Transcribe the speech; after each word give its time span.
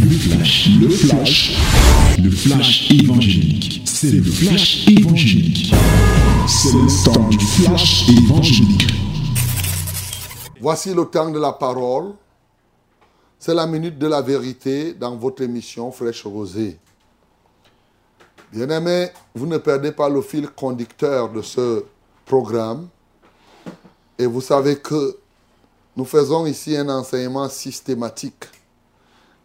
Le 0.00 0.10
flash, 0.10 0.68
le 0.80 0.88
flash, 0.88 1.56
le 2.22 2.30
flash 2.30 2.90
évangélique. 2.90 3.82
C'est 3.84 4.10
le 4.10 4.22
flash 4.22 4.86
évangélique. 4.88 5.72
C'est 6.46 6.72
le 6.72 7.28
du 7.30 7.38
flash 7.38 8.08
évangélique. 8.08 8.86
Voici 10.60 10.94
le 10.94 11.04
temps 11.04 11.30
de 11.30 11.38
la 11.38 11.52
parole. 11.52 12.14
C'est 13.38 13.54
la 13.54 13.66
minute 13.66 13.98
de 13.98 14.06
la 14.06 14.22
vérité 14.22 14.94
dans 14.94 15.16
votre 15.16 15.42
émission 15.42 15.90
Fraîche 15.92 16.24
Rosée. 16.24 16.78
Bien-aimés, 18.52 19.08
vous 19.34 19.46
ne 19.46 19.58
perdez 19.58 19.92
pas 19.92 20.08
le 20.08 20.22
fil 20.22 20.48
conducteur 20.48 21.30
de 21.30 21.42
ce 21.42 21.84
programme. 22.24 22.88
Et 24.18 24.26
vous 24.26 24.40
savez 24.40 24.76
que 24.76 25.18
nous 25.96 26.04
faisons 26.04 26.46
ici 26.46 26.76
un 26.76 26.88
enseignement 26.88 27.48
systématique. 27.48 28.44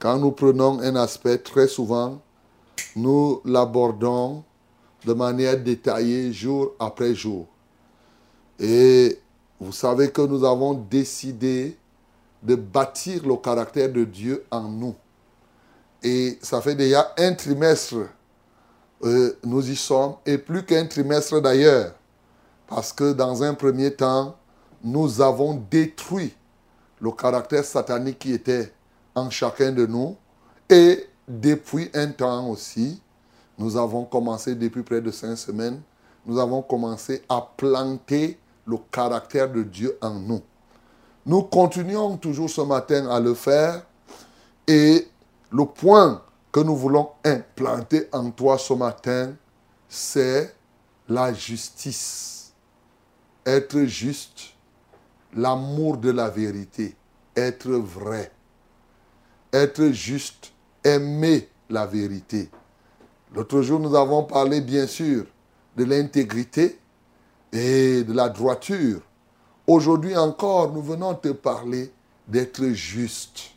Quand 0.01 0.17
nous 0.17 0.31
prenons 0.31 0.79
un 0.79 0.95
aspect, 0.95 1.37
très 1.37 1.67
souvent, 1.67 2.19
nous 2.95 3.39
l'abordons 3.45 4.43
de 5.05 5.13
manière 5.13 5.61
détaillée 5.61 6.33
jour 6.33 6.71
après 6.79 7.13
jour. 7.13 7.45
Et 8.59 9.19
vous 9.59 9.71
savez 9.71 10.09
que 10.09 10.23
nous 10.23 10.43
avons 10.43 10.73
décidé 10.73 11.77
de 12.41 12.55
bâtir 12.55 13.27
le 13.27 13.35
caractère 13.35 13.93
de 13.93 14.03
Dieu 14.03 14.43
en 14.49 14.63
nous. 14.63 14.95
Et 16.01 16.39
ça 16.41 16.61
fait 16.61 16.73
déjà 16.73 17.13
un 17.19 17.35
trimestre, 17.35 18.07
euh, 19.03 19.37
nous 19.43 19.69
y 19.69 19.75
sommes, 19.75 20.15
et 20.25 20.39
plus 20.39 20.65
qu'un 20.65 20.87
trimestre 20.87 21.39
d'ailleurs, 21.39 21.93
parce 22.65 22.91
que 22.91 23.13
dans 23.13 23.43
un 23.43 23.53
premier 23.53 23.93
temps, 23.93 24.35
nous 24.83 25.21
avons 25.21 25.63
détruit 25.69 26.33
le 26.99 27.11
caractère 27.11 27.63
satanique 27.63 28.17
qui 28.17 28.33
était 28.33 28.73
en 29.15 29.29
chacun 29.29 29.71
de 29.71 29.85
nous. 29.85 30.15
Et 30.69 31.07
depuis 31.27 31.89
un 31.93 32.11
temps 32.11 32.47
aussi, 32.47 33.01
nous 33.57 33.77
avons 33.77 34.05
commencé, 34.05 34.55
depuis 34.55 34.83
près 34.83 35.01
de 35.01 35.11
cinq 35.11 35.35
semaines, 35.35 35.81
nous 36.25 36.39
avons 36.39 36.61
commencé 36.61 37.21
à 37.29 37.41
planter 37.57 38.37
le 38.65 38.77
caractère 38.91 39.51
de 39.51 39.63
Dieu 39.63 39.97
en 40.01 40.13
nous. 40.13 40.41
Nous 41.25 41.43
continuons 41.43 42.17
toujours 42.17 42.49
ce 42.49 42.61
matin 42.61 43.07
à 43.09 43.19
le 43.19 43.33
faire. 43.33 43.85
Et 44.67 45.07
le 45.51 45.65
point 45.65 46.21
que 46.51 46.59
nous 46.59 46.75
voulons 46.75 47.09
implanter 47.23 48.07
en 48.11 48.31
toi 48.31 48.57
ce 48.57 48.73
matin, 48.73 49.33
c'est 49.87 50.55
la 51.07 51.33
justice. 51.33 52.53
Être 53.45 53.83
juste, 53.83 54.53
l'amour 55.33 55.97
de 55.97 56.11
la 56.11 56.29
vérité, 56.29 56.95
être 57.35 57.71
vrai, 57.71 58.31
être 59.53 59.87
juste, 59.91 60.51
aimer 60.83 61.49
la 61.69 61.85
vérité. 61.85 62.49
L'autre 63.33 63.61
jour, 63.61 63.79
nous 63.79 63.95
avons 63.95 64.23
parlé 64.23 64.61
bien 64.61 64.87
sûr 64.87 65.25
de 65.75 65.83
l'intégrité 65.83 66.79
et 67.51 68.03
de 68.03 68.13
la 68.13 68.29
droiture. 68.29 69.01
Aujourd'hui 69.67 70.15
encore, 70.17 70.71
nous 70.71 70.81
venons 70.81 71.13
te 71.15 71.29
parler 71.29 71.91
d'être 72.27 72.65
juste, 72.69 73.51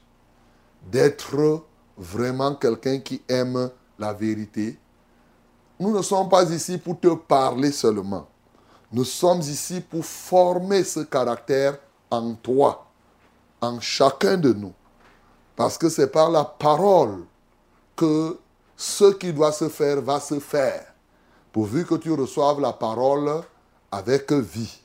d'être 0.91 1.65
vraiment 1.97 2.55
quelqu'un 2.55 2.99
qui 2.99 3.23
aime 3.29 3.71
la 3.99 4.13
vérité. 4.13 4.79
Nous 5.79 5.97
ne 5.97 6.03
sommes 6.03 6.29
pas 6.29 6.45
ici 6.51 6.79
pour 6.79 6.99
te 6.99 7.15
parler 7.15 7.73
seulement. 7.73 8.29
Nous 8.93 9.05
sommes 9.05 9.41
ici 9.41 9.81
pour 9.81 10.05
former 10.05 10.85
ce 10.85 11.01
caractère 11.01 11.79
en 12.11 12.35
toi, 12.35 12.87
en 13.61 13.81
chacun 13.81 14.37
de 14.37 14.53
nous. 14.53 14.73
Parce 15.57 15.79
que 15.79 15.89
c'est 15.89 16.11
par 16.11 16.31
la 16.31 16.45
parole 16.45 17.25
que 17.97 18.39
ce 18.77 19.13
qui 19.13 19.33
doit 19.33 19.53
se 19.53 19.69
faire 19.69 20.01
va 20.01 20.21
se 20.21 20.41
faire. 20.41 20.87
Pourvu 21.53 21.85
que 21.85 21.95
tu 21.95 22.13
reçoives 22.13 22.61
la 22.61 22.73
parole 22.73 23.43
avec 23.93 24.33
vie. 24.33 24.81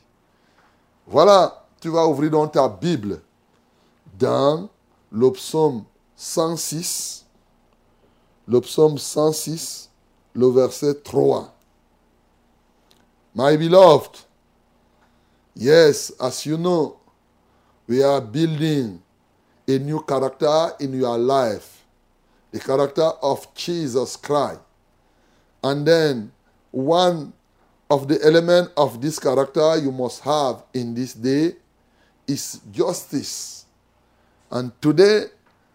Voilà, 1.08 1.66
tu 1.82 1.90
vas 1.90 2.06
ouvrir 2.06 2.30
dans 2.30 2.48
ta 2.48 2.68
Bible 2.68 3.20
dans 4.20 4.70
le 5.12 5.32
psaume 5.32 5.84
106, 6.16 7.26
le 8.48 8.62
psaume 8.62 8.98
106, 8.98 9.90
le 10.36 10.48
verset 10.48 10.94
3. 10.96 11.52
My 13.34 13.58
beloved, 13.58 14.20
yes, 15.56 16.14
as 16.20 16.46
you 16.46 16.58
know, 16.58 16.98
we 17.88 18.04
are 18.04 18.22
building 18.22 19.00
a 19.70 19.78
new 19.78 20.02
character 20.02 20.72
in 20.80 20.94
your 20.94 21.18
life, 21.18 21.86
the 22.52 22.60
character 22.60 23.06
of 23.22 23.54
Jesus 23.54 24.16
Christ. 24.16 24.62
And 25.64 25.86
then 25.86 26.32
one 26.72 27.34
of 27.90 28.08
the 28.08 28.20
elements 28.26 28.72
of 28.76 29.00
this 29.00 29.20
character 29.20 29.78
you 29.78 29.92
must 29.92 30.22
have 30.22 30.64
in 30.74 30.96
this 30.96 31.14
day 31.14 31.54
is 32.28 32.62
justice. 32.72 33.66
And 34.50 34.72
today 34.82 35.26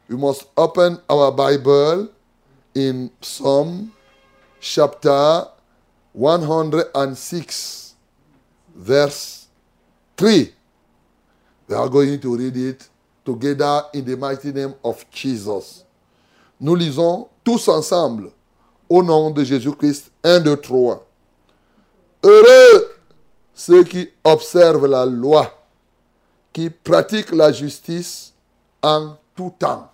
we 0.08 0.16
must 0.16 0.46
open 0.56 0.98
our 1.08 1.30
Bible 1.30 2.08
in 2.74 3.12
Psalm 3.20 3.92
chapter 4.60 5.46
106, 6.12 7.94
verse 8.74 9.46
3. 10.16 10.52
We 11.68 11.74
are 11.76 11.88
going 11.88 12.18
to 12.20 12.36
read 12.36 12.56
it 12.56 12.88
together 13.24 13.82
in 13.94 14.04
the 14.04 14.16
mighty 14.16 14.52
name 14.52 14.74
of 14.82 15.04
Jesus. 15.10 15.84
Nous 16.60 16.74
lisons 16.74 17.28
tous 17.42 17.68
ensemble 17.68 18.30
au 18.88 19.02
nom 19.02 19.30
de 19.30 19.42
Jésus-Christ. 19.42 20.10
1, 20.22 20.40
2, 20.40 20.56
3. 20.56 21.06
Heureux 22.22 22.90
ceux 23.54 23.84
qui 23.84 24.08
observent 24.24 24.86
la 24.86 25.06
loi, 25.06 25.52
qui 26.52 26.70
pratiquent 26.70 27.32
la 27.32 27.52
justice 27.52 28.32
en 28.82 29.16
tout 29.34 29.54
temps. 29.58 29.90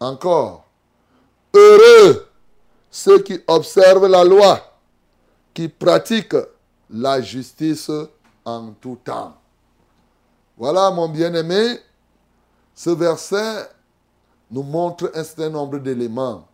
Encore. 0.00 0.64
Heureux 1.54 2.26
ceux 2.90 3.22
qui 3.22 3.38
observent 3.46 4.06
la 4.06 4.24
loi, 4.24 4.60
qui 5.52 5.68
pratiquent 5.68 6.36
la 6.90 7.20
justice 7.20 7.90
en 8.44 8.72
tout 8.80 8.98
temps. 9.04 9.36
Voilà, 10.56 10.90
mon 10.90 11.08
bien-aimé, 11.08 11.78
ce 12.74 12.90
verset 12.90 13.68
nous 14.50 14.62
montre 14.62 15.10
un 15.14 15.24
certain 15.24 15.50
nombre 15.50 15.78
d'éléments. 15.78 16.46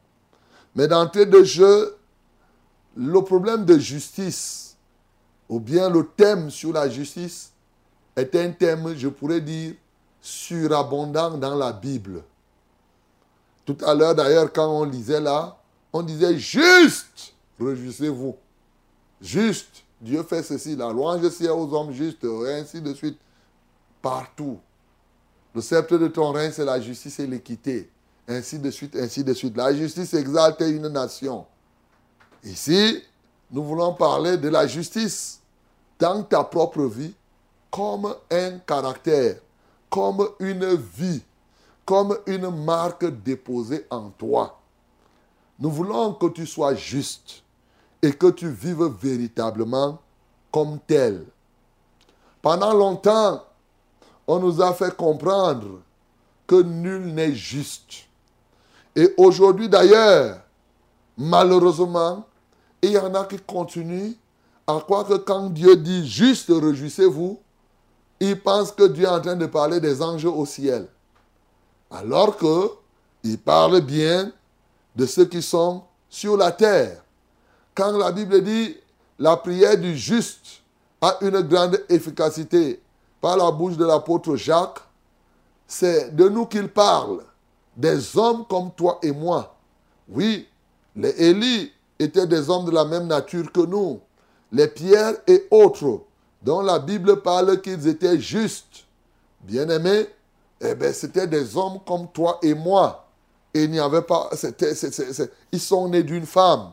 Mais 0.75 0.89
d'entrée 0.89 1.27
de 1.27 1.43
jeu, 1.45 1.97
le 2.97 3.21
problème 3.23 3.65
de 3.65 3.79
justice, 3.79 4.77
ou 5.49 5.61
bien 5.61 5.89
le 5.89 6.07
thème 6.07 6.51
sur 6.51 6.73
la 6.73 6.89
justice, 6.89 7.53
est 8.17 8.35
un 8.35 8.51
thème, 8.51 8.95
je 8.97 9.09
pourrais 9.09 9.41
dire, 9.41 9.75
surabondant 10.21 11.37
dans 11.37 11.55
la 11.55 11.73
Bible. 11.73 12.23
Tout 13.65 13.77
à 13.87 13.95
l'heure, 13.95 14.15
d'ailleurs, 14.15 14.53
quand 14.53 14.69
on 14.69 14.85
lisait 14.85 15.21
là, 15.21 15.57
on 15.93 16.03
disait 16.03 16.37
juste, 16.39 17.35
réjouissez-vous. 17.61 18.37
Juste, 19.21 19.85
Dieu 20.01 20.23
fait 20.25 20.43
ceci, 20.43 20.75
la 20.75 20.91
louange 20.91 21.29
ciel 21.29 21.53
aux 21.53 21.73
hommes 21.73 21.93
justes, 21.93 22.25
et 22.25 22.55
ainsi 22.55 22.81
de 22.81 22.93
suite, 22.95 23.19
partout. 24.03 24.59
Le 25.55 25.61
sceptre 25.61 25.97
de 25.97 26.09
ton 26.09 26.33
règne, 26.33 26.51
c'est 26.51 26.65
la 26.65 26.81
justice 26.81 27.19
et 27.21 27.27
l'équité. 27.27 27.91
Ainsi 28.29 28.59
de 28.59 28.71
suite, 28.71 28.97
ainsi 28.97 29.25
de 29.25 29.33
suite. 29.33 29.57
La 29.57 29.75
justice 29.75 30.13
exalte 30.15 30.61
une 30.61 30.89
nation. 30.89 31.47
Ici, 32.45 33.03
nous 33.51 33.63
voulons 33.63 33.95
parler 33.95 34.37
de 34.37 34.49
la 34.49 34.67
justice 34.67 35.41
dans 35.99 36.23
ta 36.23 36.43
propre 36.43 36.83
vie 36.85 37.15
comme 37.71 38.15
un 38.31 38.59
caractère, 38.59 39.37
comme 39.89 40.29
une 40.41 40.75
vie, 40.75 41.23
comme 41.85 42.19
une 42.27 42.51
marque 42.65 43.05
déposée 43.23 43.87
en 43.91 44.11
toi. 44.11 44.59
Nous 45.59 45.71
voulons 45.71 46.15
que 46.15 46.27
tu 46.27 46.47
sois 46.47 46.75
juste 46.75 47.43
et 48.03 48.13
que 48.13 48.31
tu 48.31 48.49
vives 48.51 48.91
véritablement 49.01 49.99
comme 50.51 50.79
tel. 50.87 51.25
Pendant 52.41 52.75
longtemps, 52.75 53.45
on 54.27 54.39
nous 54.39 54.61
a 54.61 54.73
fait 54.75 54.95
comprendre 54.97 55.81
que 56.47 56.63
nul 56.63 57.13
n'est 57.15 57.35
juste. 57.35 58.07
Et 58.95 59.13
aujourd'hui 59.17 59.69
d'ailleurs, 59.69 60.41
malheureusement, 61.17 62.27
il 62.83 62.91
y 62.91 62.99
en 62.99 63.15
a 63.15 63.25
qui 63.25 63.39
continuent 63.39 64.13
à 64.67 64.81
croire 64.81 65.07
que 65.07 65.15
quand 65.15 65.51
Dieu 65.51 65.77
dit 65.77 66.07
juste 66.09 66.51
réjouissez-vous, 66.51 67.39
ils 68.21 68.41
pensent 68.41 68.73
que 68.73 68.87
Dieu 68.87 69.05
est 69.05 69.09
en 69.09 69.21
train 69.21 69.37
de 69.37 69.47
parler 69.47 69.81
des 69.81 70.03
anges 70.03 70.25
au 70.25 70.47
ciel. 70.47 70.87
Alors 71.91 72.37
que 72.37 72.71
il 73.25 73.39
parle 73.39 73.81
bien 73.81 74.33
de 74.97 75.07
ceux 75.07 75.25
qui 75.25 75.43
sont 75.43 75.83
sur 76.09 76.37
la 76.37 76.53
terre. 76.53 77.03
Quand 77.75 77.97
la 77.97 78.13
Bible 78.13 78.43
dit 78.43 78.77
la 79.19 79.37
prière 79.37 79.79
du 79.79 79.97
juste 79.97 80.63
a 81.01 81.17
une 81.21 81.41
grande 81.41 81.81
efficacité 81.89 82.81
par 83.23 83.37
la 83.37 83.51
bouche 83.53 83.77
de 83.77 83.87
l'apôtre 83.87 84.37
Jacques, 84.37 84.81
c'est 85.67 86.15
de 86.15 86.29
nous 86.29 86.45
qu'il 86.45 86.69
parle. 86.69 87.23
des 87.75 88.19
hommes 88.19 88.45
comme 88.51 88.71
toi 88.73 88.99
et 89.03 89.13
moi. 89.13 89.55
Oui, 90.07 90.47
les 90.95 91.09
Élie 91.11 91.73
étaient 91.99 92.27
des 92.27 92.51
hommes 92.51 92.67
de 92.67 92.71
la 92.71 92.85
même 92.85 93.07
nature 93.07 93.51
que 93.51 93.61
nous. 93.61 94.01
Les 94.51 94.69
pierres 94.69 95.15
et 95.27 95.47
autres, 95.51 96.03
dont 96.43 96.61
la 96.61 96.79
Bible 96.79 97.23
parle 97.23 97.63
qu'ils 97.63 97.89
étaient 97.89 98.21
justes. 98.21 98.85
Bien-aimés, 99.41 100.09
eh 100.61 100.75
bien, 100.75 100.93
c'était 100.93 101.27
des 101.27 101.57
hommes 101.57 101.79
comme 101.87 102.09
toi 102.09 102.39
et 102.43 102.53
moi. 102.53 103.07
Et 103.55 103.67
n'y 103.69 103.81
avait 103.81 104.03
pas. 104.03 104.29
ils 105.53 105.61
sont 105.61 105.89
nés 105.89 106.03
d'une 106.03 106.27
femme 106.27 106.73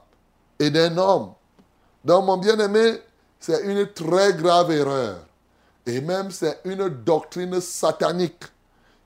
et 0.57 0.69
d'un 0.69 0.97
homme. 0.97 1.31
Donc, 2.03 2.25
mon 2.25 2.37
bien-aimé, 2.37 2.99
c'est 3.39 3.61
une 3.63 3.87
très 3.93 4.33
grave 4.33 4.71
erreur. 4.71 5.28
Et 5.89 6.01
même, 6.01 6.29
c'est 6.29 6.59
une 6.65 6.87
doctrine 6.87 7.59
satanique 7.59 8.43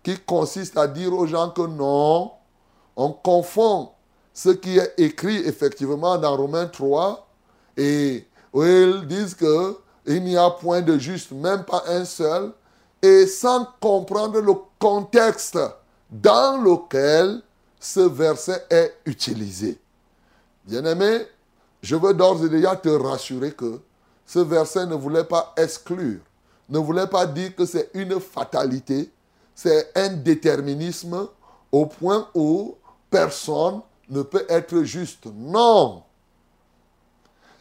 qui 0.04 0.20
consiste 0.20 0.78
à 0.78 0.86
dire 0.86 1.14
aux 1.14 1.26
gens 1.26 1.50
que 1.50 1.62
non, 1.62 2.32
on 2.98 3.12
confond 3.12 3.92
ce 4.34 4.50
qui 4.50 4.78
est 4.78 4.94
écrit 4.98 5.38
effectivement 5.38 6.18
dans 6.18 6.36
Romains 6.36 6.66
3 6.66 7.26
et 7.78 8.28
où 8.52 8.64
ils 8.64 9.08
disent 9.08 9.34
qu'il 9.34 10.24
n'y 10.24 10.36
a 10.36 10.50
point 10.50 10.82
de 10.82 10.98
juste, 10.98 11.32
même 11.32 11.64
pas 11.64 11.84
un 11.88 12.04
seul, 12.04 12.52
et 13.02 13.28
sans 13.28 13.66
comprendre 13.80 14.42
le 14.42 14.54
contexte 14.78 15.58
dans 16.12 16.62
lequel 16.62 17.42
ce 17.80 18.02
verset 18.02 18.66
est 18.70 18.94
utilisé. 19.06 19.80
Bien-aimé, 20.66 21.28
je 21.82 21.96
veux 21.96 22.14
d'ores 22.14 22.44
et 22.44 22.50
déjà 22.50 22.76
te 22.76 22.90
rassurer 22.90 23.54
que 23.54 23.80
ce 24.26 24.40
verset 24.40 24.86
ne 24.86 24.96
voulait 24.96 25.24
pas 25.24 25.54
exclure, 25.56 26.20
ne 26.69 26.80
voulait 26.80 27.07
pas 27.07 27.25
dire 27.25 27.56
que 27.56 27.65
c'est 27.65 27.89
une 27.94 28.19
fatalité, 28.19 29.12
c'est 29.54 29.92
un 29.95 30.10
déterminisme 30.10 31.27
au 31.71 31.86
point 31.86 32.27
où 32.33 32.75
personne 33.10 33.81
ne 34.10 34.21
peut 34.21 34.45
être 34.50 34.83
juste. 34.83 35.25
Non. 35.33 36.04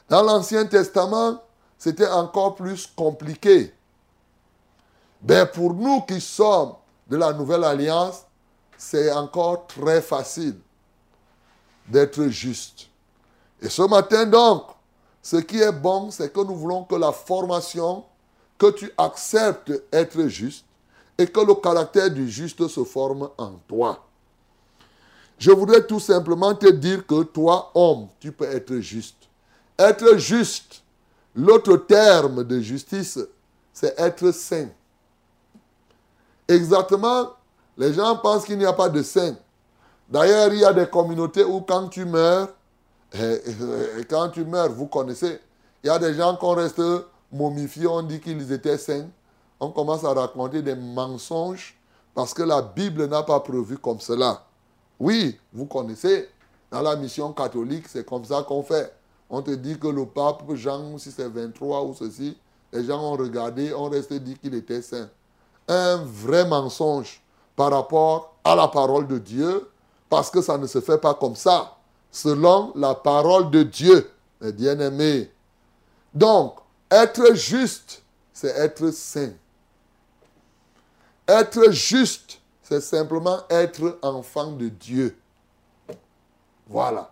Dans 0.09 0.23
l'Ancien 0.23 0.67
Testament, 0.67 1.43
c'était 1.79 2.09
encore 2.09 2.55
plus 2.55 2.87
compliqué. 2.87 3.75
Ben 5.21 5.47
pour 5.47 5.75
nous 5.75 6.03
qui 6.03 6.21
sommes 6.21 6.75
de 7.09 7.17
la 7.17 7.33
Nouvelle 7.33 7.65
Alliance, 7.65 8.25
c'est 8.77 9.13
encore 9.13 9.67
très 9.67 10.03
facile 10.03 10.59
d'être 11.89 12.27
juste. 12.27 12.89
Et 13.61 13.69
ce 13.69 13.83
matin 13.83 14.27
donc, 14.27 14.65
ce 15.23 15.37
qui 15.37 15.61
est 15.61 15.73
bon, 15.73 16.11
c'est 16.11 16.33
que 16.33 16.41
nous 16.41 16.57
voulons 16.57 16.83
que 16.85 16.97
la 16.97 17.13
formation, 17.13 18.05
que 18.63 18.71
tu 18.71 18.93
acceptes 18.97 19.73
être 19.93 20.29
juste 20.29 20.65
et 21.19 21.27
que 21.27 21.41
le 21.41 21.53
caractère 21.57 22.09
du 22.09 22.31
juste 22.31 22.69
se 22.69 22.85
forme 22.85 23.29
en 23.37 23.55
toi. 23.67 24.07
Je 25.37 25.51
voudrais 25.51 25.85
tout 25.85 25.99
simplement 25.99 26.55
te 26.55 26.69
dire 26.71 27.05
que 27.05 27.25
toi, 27.25 27.73
homme, 27.75 28.07
tu 28.21 28.31
peux 28.31 28.45
être 28.45 28.77
juste. 28.77 29.17
Être 29.77 30.17
juste, 30.17 30.81
l'autre 31.35 31.77
terme 31.77 32.45
de 32.45 32.61
justice, 32.61 33.19
c'est 33.73 33.99
être 33.99 34.31
saint. 34.31 34.69
Exactement, 36.47 37.31
les 37.77 37.93
gens 37.93 38.17
pensent 38.19 38.45
qu'il 38.45 38.59
n'y 38.59 38.65
a 38.65 38.73
pas 38.73 38.89
de 38.89 39.03
saint. 39.03 39.35
D'ailleurs, 40.09 40.53
il 40.53 40.61
y 40.61 40.65
a 40.65 40.73
des 40.73 40.87
communautés 40.87 41.43
où 41.43 41.63
quand 41.63 41.89
tu 41.89 42.05
meurs, 42.05 42.49
et, 43.13 43.41
quand 44.09 44.29
tu 44.29 44.45
meurs, 44.45 44.71
vous 44.71 44.87
connaissez, 44.87 45.41
il 45.83 45.89
y 45.89 45.91
a 45.91 45.99
des 45.99 46.15
gens 46.15 46.37
qu'on 46.37 46.55
reste 46.55 46.81
momifiés, 47.33 47.87
on 47.87 48.03
dit 48.03 48.21
qu'ils 48.21 48.53
étaient 48.53 48.79
saints. 48.79 49.09
On 49.59 49.71
commence 49.71 50.05
à 50.05 50.13
raconter 50.13 50.63
des 50.63 50.75
mensonges 50.75 51.77
parce 52.15 52.35
que 52.35 52.43
la 52.43 52.61
Bible 52.63 53.07
n'a 53.07 53.23
pas 53.23 53.41
prévu 53.41 53.79
comme 53.79 54.01
cela. 54.01 54.45
Oui, 54.99 55.39
vous 55.53 55.67
connaissez, 55.67 56.29
dans 56.71 56.83
la 56.83 56.97
mission 56.97 57.33
catholique, 57.33 57.89
c'est 57.89 58.05
comme 58.05 58.25
ça 58.25 58.43
qu'on 58.43 58.63
fait. 58.63 58.93
On 59.31 59.41
te 59.43 59.51
dit 59.51 59.79
que 59.79 59.89
le 59.89 60.05
pape 60.05 60.43
Jean, 60.55 60.99
si 60.99 61.11
c'est 61.11 61.29
23 61.29 61.85
ou 61.85 61.95
ceci, 61.95 62.37
les 62.73 62.85
gens 62.85 63.01
ont 63.03 63.17
regardé, 63.17 63.73
ont 63.73 63.89
resté 63.89 64.21
dit 64.21 64.37
qu'il 64.37 64.55
était 64.55 64.83
saint. 64.83 65.09
Un 65.69 65.97
vrai 65.97 66.47
mensonge 66.47 67.23
par 67.57 67.71
rapport 67.71 68.35
à 68.45 68.55
la 68.55 68.69
parole 68.69 69.07
de 69.07 69.19
Dieu, 69.19 69.69
parce 70.09 70.31
que 70.31 70.43
ça 70.43 70.59
ne 70.59 70.67
se 70.67 70.81
fait 70.81 70.99
pas 70.99 71.15
comme 71.15 71.37
ça, 71.37 71.77
selon 72.11 72.73
la 72.75 72.95
parole 72.95 73.51
de 73.51 73.63
Dieu, 73.63 74.11
mes 74.41 74.53
bien-aimés. 74.53 75.31
Donc, 76.15 76.55
être 76.93 77.35
juste, 77.35 78.03
c'est 78.33 78.55
être 78.57 78.91
saint. 78.91 79.33
Être 81.27 81.71
juste, 81.71 82.41
c'est 82.63 82.81
simplement 82.81 83.41
être 83.49 83.99
enfant 84.03 84.53
de 84.53 84.69
Dieu. 84.69 85.17
Voilà. 86.67 87.11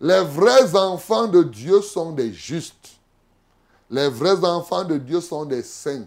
Les 0.00 0.22
vrais 0.22 0.74
enfants 0.74 1.26
de 1.26 1.42
Dieu 1.42 1.80
sont 1.82 2.12
des 2.12 2.32
justes. 2.32 2.96
Les 3.90 4.08
vrais 4.08 4.44
enfants 4.44 4.84
de 4.84 4.98
Dieu 4.98 5.20
sont 5.20 5.44
des 5.44 5.62
saints. 5.62 6.06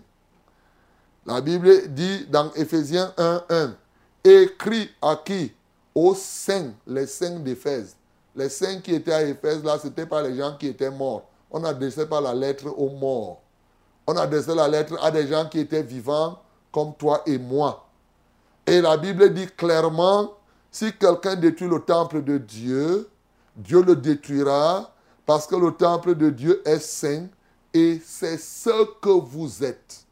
La 1.25 1.41
Bible 1.41 1.87
dit 1.93 2.25
dans 2.27 2.51
Éphésiens 2.53 3.13
1, 3.17 3.43
1, 3.49 3.75
écrit 4.23 4.89
à 5.01 5.15
qui? 5.23 5.53
Aux 5.93 6.15
saints, 6.15 6.73
les 6.87 7.07
saints 7.07 7.39
d'Éphèse. 7.39 7.95
Les 8.35 8.49
saints 8.49 8.79
qui 8.81 8.93
étaient 8.95 9.13
à 9.13 9.23
Éphèse, 9.23 9.63
là, 9.63 9.77
ce 9.77 9.87
n'étaient 9.87 10.05
pas 10.05 10.21
les 10.21 10.37
gens 10.37 10.55
qui 10.57 10.67
étaient 10.67 10.91
morts. 10.91 11.27
On 11.51 11.59
n'adressait 11.59 12.07
pas 12.07 12.21
la 12.21 12.33
lettre 12.33 12.67
aux 12.67 12.89
morts. 12.89 13.41
On 14.07 14.15
adressait 14.15 14.55
la 14.55 14.67
lettre 14.67 14.97
à 15.01 15.11
des 15.11 15.27
gens 15.27 15.47
qui 15.47 15.59
étaient 15.59 15.83
vivants 15.83 16.39
comme 16.71 16.93
toi 16.95 17.21
et 17.25 17.37
moi. 17.37 17.87
Et 18.65 18.81
la 18.81 18.97
Bible 18.97 19.33
dit 19.33 19.47
clairement, 19.47 20.33
si 20.71 20.93
quelqu'un 20.93 21.35
détruit 21.35 21.67
le 21.67 21.79
temple 21.79 22.23
de 22.23 22.37
Dieu, 22.37 23.09
Dieu 23.55 23.83
le 23.83 23.95
détruira 23.95 24.91
parce 25.25 25.47
que 25.47 25.55
le 25.55 25.71
temple 25.71 26.15
de 26.15 26.29
Dieu 26.29 26.61
est 26.65 26.79
saint 26.79 27.27
et 27.73 28.01
c'est 28.03 28.37
ce 28.37 28.85
que 29.01 29.09
vous 29.09 29.63
êtes. 29.63 30.05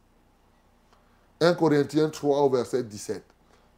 1 1.39 1.53
Corinthiens 1.53 2.09
3 2.09 2.41
au 2.41 2.49
verset 2.49 2.83
17. 2.83 3.23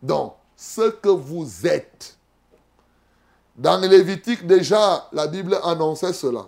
Donc, 0.02 0.34
ce 0.56 0.90
que 0.90 1.10
vous 1.10 1.68
êtes. 1.68 2.18
Dans 3.56 3.80
Lévitique 3.82 4.48
déjà, 4.48 5.08
la 5.12 5.28
Bible 5.28 5.58
annonçait 5.64 6.14
cela. 6.14 6.48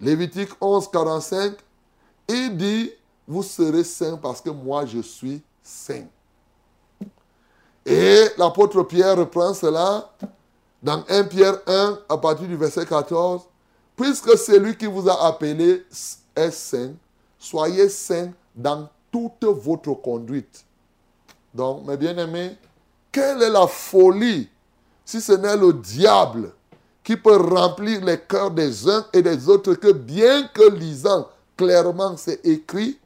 Lévitique 0.00 0.50
11, 0.60 0.88
45, 0.90 1.54
il 2.28 2.56
dit, 2.56 2.92
vous 3.26 3.42
serez 3.42 3.84
saints 3.84 4.18
parce 4.20 4.40
que 4.40 4.50
moi 4.50 4.84
je 4.86 5.00
suis 5.00 5.42
saint. 5.62 6.06
Et 7.84 8.26
l'apôtre 8.36 8.82
Pierre 8.82 9.16
reprend 9.16 9.54
cela 9.54 10.12
dans 10.82 11.04
1 11.08 11.24
Pierre 11.24 11.58
1 11.66 11.98
à 12.08 12.18
partir 12.18 12.46
du 12.46 12.56
verset 12.56 12.84
14. 12.84 13.42
Puisque 13.96 14.36
celui 14.36 14.76
qui 14.76 14.86
vous 14.86 15.08
a 15.08 15.26
appelé 15.26 15.84
est 16.34 16.50
saint, 16.50 16.92
soyez 17.38 17.88
saint 17.88 18.30
dans 18.54 18.88
toute 19.10 19.44
votre 19.44 19.94
conduite. 19.94 20.64
Donc, 21.54 21.86
mes 21.86 21.96
bien-aimés, 21.96 22.56
quelle 23.10 23.42
est 23.42 23.50
la 23.50 23.66
folie 23.66 24.50
si 25.04 25.20
ce 25.20 25.32
n'est 25.32 25.56
le 25.56 25.72
diable 25.72 26.52
qui 27.06 27.16
peut 27.16 27.36
remplir 27.36 28.04
les 28.04 28.18
cœurs 28.18 28.50
des 28.50 28.88
uns 28.88 29.06
et 29.12 29.22
des 29.22 29.48
autres 29.48 29.74
que 29.74 29.92
bien 29.92 30.48
que 30.48 30.68
lisant 30.72 31.28
clairement 31.56 32.16
c'est 32.16 32.44
écrit, 32.44 32.98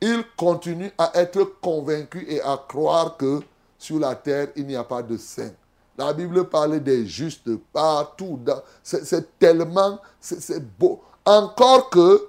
il 0.00 0.24
continue 0.38 0.90
à 0.96 1.10
être 1.14 1.44
convaincu 1.60 2.24
et 2.26 2.40
à 2.40 2.58
croire 2.66 3.18
que 3.18 3.42
sur 3.78 3.98
la 3.98 4.14
terre, 4.14 4.48
il 4.56 4.66
n'y 4.66 4.74
a 4.74 4.84
pas 4.84 5.02
de 5.02 5.18
saint. 5.18 5.50
La 5.98 6.14
Bible 6.14 6.48
parle 6.48 6.80
des 6.80 7.06
justes 7.06 7.54
partout. 7.74 8.40
C'est 8.82 9.38
tellement, 9.38 9.98
beau. 10.78 11.02
Encore 11.22 11.90
que, 11.90 12.26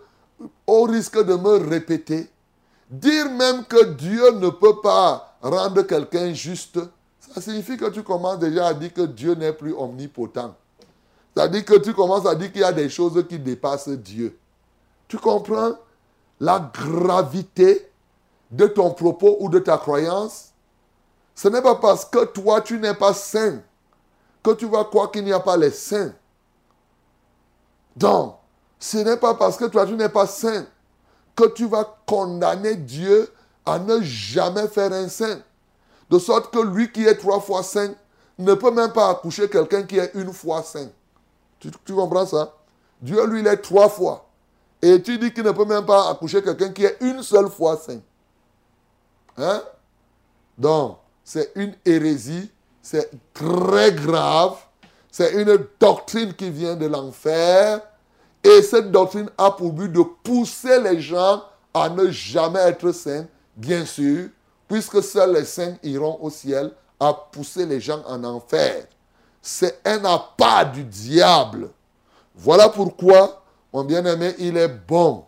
au 0.66 0.84
risque 0.84 1.24
de 1.24 1.36
me 1.36 1.70
répéter, 1.70 2.30
dire 2.90 3.32
même 3.32 3.64
que 3.64 3.92
Dieu 3.94 4.32
ne 4.32 4.50
peut 4.50 4.82
pas 4.82 5.38
rendre 5.42 5.84
quelqu'un 5.84 6.34
juste, 6.34 6.80
ça 7.18 7.40
signifie 7.40 7.78
que 7.78 7.90
tu 7.92 8.04
commences 8.04 8.40
déjà 8.40 8.68
à 8.68 8.74
dire 8.74 8.94
que 8.94 9.04
Dieu 9.04 9.36
n'est 9.36 9.54
plus 9.54 9.74
omnipotent. 9.74 10.54
C'est-à-dire 11.38 11.66
que 11.66 11.76
tu 11.76 11.94
commences 11.94 12.26
à 12.26 12.34
dire 12.34 12.52
qu'il 12.52 12.62
y 12.62 12.64
a 12.64 12.74
des 12.74 12.90
choses 12.90 13.24
qui 13.30 13.38
dépassent 13.38 13.90
Dieu. 13.90 14.40
Tu 15.08 15.20
comprends 15.20 15.74
la 16.40 16.72
gravité 16.74 17.92
de 18.50 18.66
ton 18.66 18.90
propos 18.90 19.38
ou 19.42 19.48
de 19.48 19.60
ta 19.60 19.78
croyance, 19.78 20.54
ce 21.36 21.48
n'est 21.48 21.62
pas 21.62 21.76
parce 21.76 22.06
que 22.06 22.26
toi 22.26 22.62
tu 22.62 22.80
n'es 22.80 22.96
pas 22.96 23.14
saint 23.14 23.62
que 24.42 24.50
tu 24.50 24.66
vas 24.66 24.84
croire 24.86 25.12
qu'il 25.12 25.26
n'y 25.26 25.32
a 25.32 25.40
pas 25.40 25.58
les 25.58 25.70
saints. 25.70 26.12
Donc, 27.96 28.38
ce 28.80 28.98
n'est 28.98 29.18
pas 29.18 29.36
parce 29.36 29.58
que 29.58 29.66
toi 29.66 29.86
tu 29.86 29.94
n'es 29.94 30.10
pas 30.10 30.26
saint 30.26 30.66
que 31.36 31.50
tu 31.50 31.68
vas 31.68 32.00
condamner 32.08 32.74
Dieu 32.74 33.32
à 33.64 33.78
ne 33.78 34.02
jamais 34.02 34.68
faire 34.68 34.92
un 34.92 35.08
saint. 35.08 35.38
De 36.10 36.18
sorte 36.18 36.52
que 36.52 36.60
lui 36.60 36.92
qui 36.92 37.06
est 37.06 37.18
trois 37.18 37.42
fois 37.42 37.62
saint 37.62 37.94
ne 38.40 38.56
peut 38.56 38.72
même 38.72 38.92
pas 38.92 39.12
accoucher 39.12 39.48
quelqu'un 39.48 39.84
qui 39.84 40.00
est 40.00 40.10
une 40.16 40.34
fois 40.34 40.64
saint. 40.64 40.90
Tu, 41.60 41.72
comprends 41.94 42.26
ça? 42.26 42.54
Dieu, 43.02 43.26
lui, 43.28 43.42
il 43.42 43.48
est 43.48 43.58
trois 43.58 43.90
fois. 43.90 44.28
Et 44.82 45.02
tu 45.02 45.18
dis 45.18 45.34
qu'il 45.34 45.44
ne 45.44 45.52
peut 45.52 45.66
même 45.66 45.86
pas 45.86 46.10
accoucher 46.10 46.42
quelqu'un 46.42 46.70
qui 46.70 46.86
est 46.86 46.98
une 47.02 47.24
seule 47.24 47.50
fois 47.50 47.78
saint. 47.78 48.00
Hein? 49.38 49.62
Donc, 50.58 50.98
c'est 51.24 51.52
une 51.56 51.74
hérésie, 51.86 52.52
c'est 52.82 53.10
très 53.34 53.92
grave. 53.92 54.58
C'est 55.12 55.34
une 55.34 55.58
doctrine 55.80 56.34
qui 56.34 56.50
vient 56.50 56.76
de 56.76 56.86
l'enfer. 56.86 57.82
Et 58.44 58.62
cette 58.62 58.92
doctrine 58.92 59.30
a 59.38 59.52
pour 59.52 59.74
but 59.74 59.92
de 59.92 60.04
pousser 60.24 60.80
les 60.82 61.02
gens 61.02 61.44
à 61.74 61.90
ne 61.90 62.10
jamais 62.10 62.60
être 62.60 62.92
saints, 62.92 63.26
bien 63.56 63.86
sûr, 63.86 64.30
puisque 64.68 65.02
seuls 65.04 65.34
les 65.34 65.46
saints 65.46 65.76
iront 65.84 66.18
au 66.22 66.30
ciel, 66.30 66.72
à 67.00 67.14
pousser 67.14 67.66
les 67.66 67.80
gens 67.80 68.02
en 68.08 68.24
enfer. 68.24 68.86
C'est 69.42 69.80
un 69.86 70.04
appât 70.06 70.66
du 70.66 70.84
diable. 70.84 71.70
Voilà 72.36 72.70
pourquoi, 72.70 73.44
mon 73.74 73.84
bien-aimé, 73.84 74.36
il 74.40 74.58
est 74.58 74.68
bon 74.68 75.26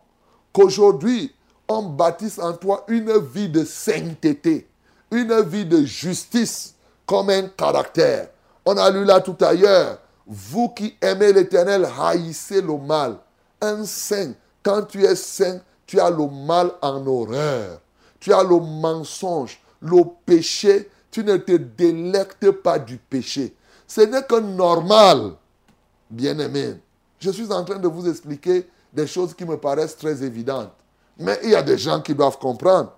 qu'aujourd'hui, 0.53 1.33
on 1.67 1.83
bâtisse 1.83 2.39
en 2.39 2.53
toi 2.53 2.83
une 2.87 3.17
vie 3.17 3.49
de 3.49 3.63
sainteté, 3.63 4.67
une 5.11 5.41
vie 5.41 5.65
de 5.65 5.83
justice 5.85 6.75
comme 7.05 7.29
un 7.29 7.47
caractère. 7.47 8.29
On 8.65 8.77
a 8.77 8.89
lu 8.89 9.05
là 9.05 9.21
tout 9.21 9.37
ailleurs, 9.41 9.99
vous 10.27 10.69
qui 10.69 10.95
aimez 11.01 11.33
l'éternel, 11.33 11.87
haïssez 11.99 12.61
le 12.61 12.77
mal. 12.77 13.17
Un 13.61 13.83
saint, 13.83 14.33
quand 14.61 14.83
tu 14.83 15.03
es 15.03 15.15
saint, 15.15 15.59
tu 15.87 15.99
as 15.99 16.11
le 16.11 16.27
mal 16.27 16.71
en 16.81 17.05
horreur. 17.07 17.79
Tu 18.19 18.31
as 18.31 18.43
le 18.43 18.59
mensonge, 18.59 19.59
le 19.81 20.03
péché. 20.25 20.89
Tu 21.09 21.23
ne 21.23 21.37
te 21.37 21.53
délectes 21.53 22.51
pas 22.51 22.77
du 22.77 22.97
péché. 22.97 23.55
Ce 23.89 24.01
n'est 24.01 24.21
que 24.21 24.39
normal, 24.39 25.31
bien-aimé. 26.11 26.75
Je 27.19 27.31
suis 27.31 27.51
en 27.51 27.65
train 27.65 27.79
de 27.79 27.87
vous 27.87 28.07
expliquer 28.07 28.69
des 28.93 29.07
choses 29.07 29.33
qui 29.33 29.43
me 29.45 29.57
paraissent 29.57 29.97
très 29.97 30.23
évidentes. 30.23 30.71
Mais 31.17 31.39
il 31.43 31.49
y 31.49 31.55
a 31.55 31.63
des 31.63 31.77
gens 31.77 31.99
qui 31.99 32.13
doivent 32.13 32.37
comprendre. 32.37 32.93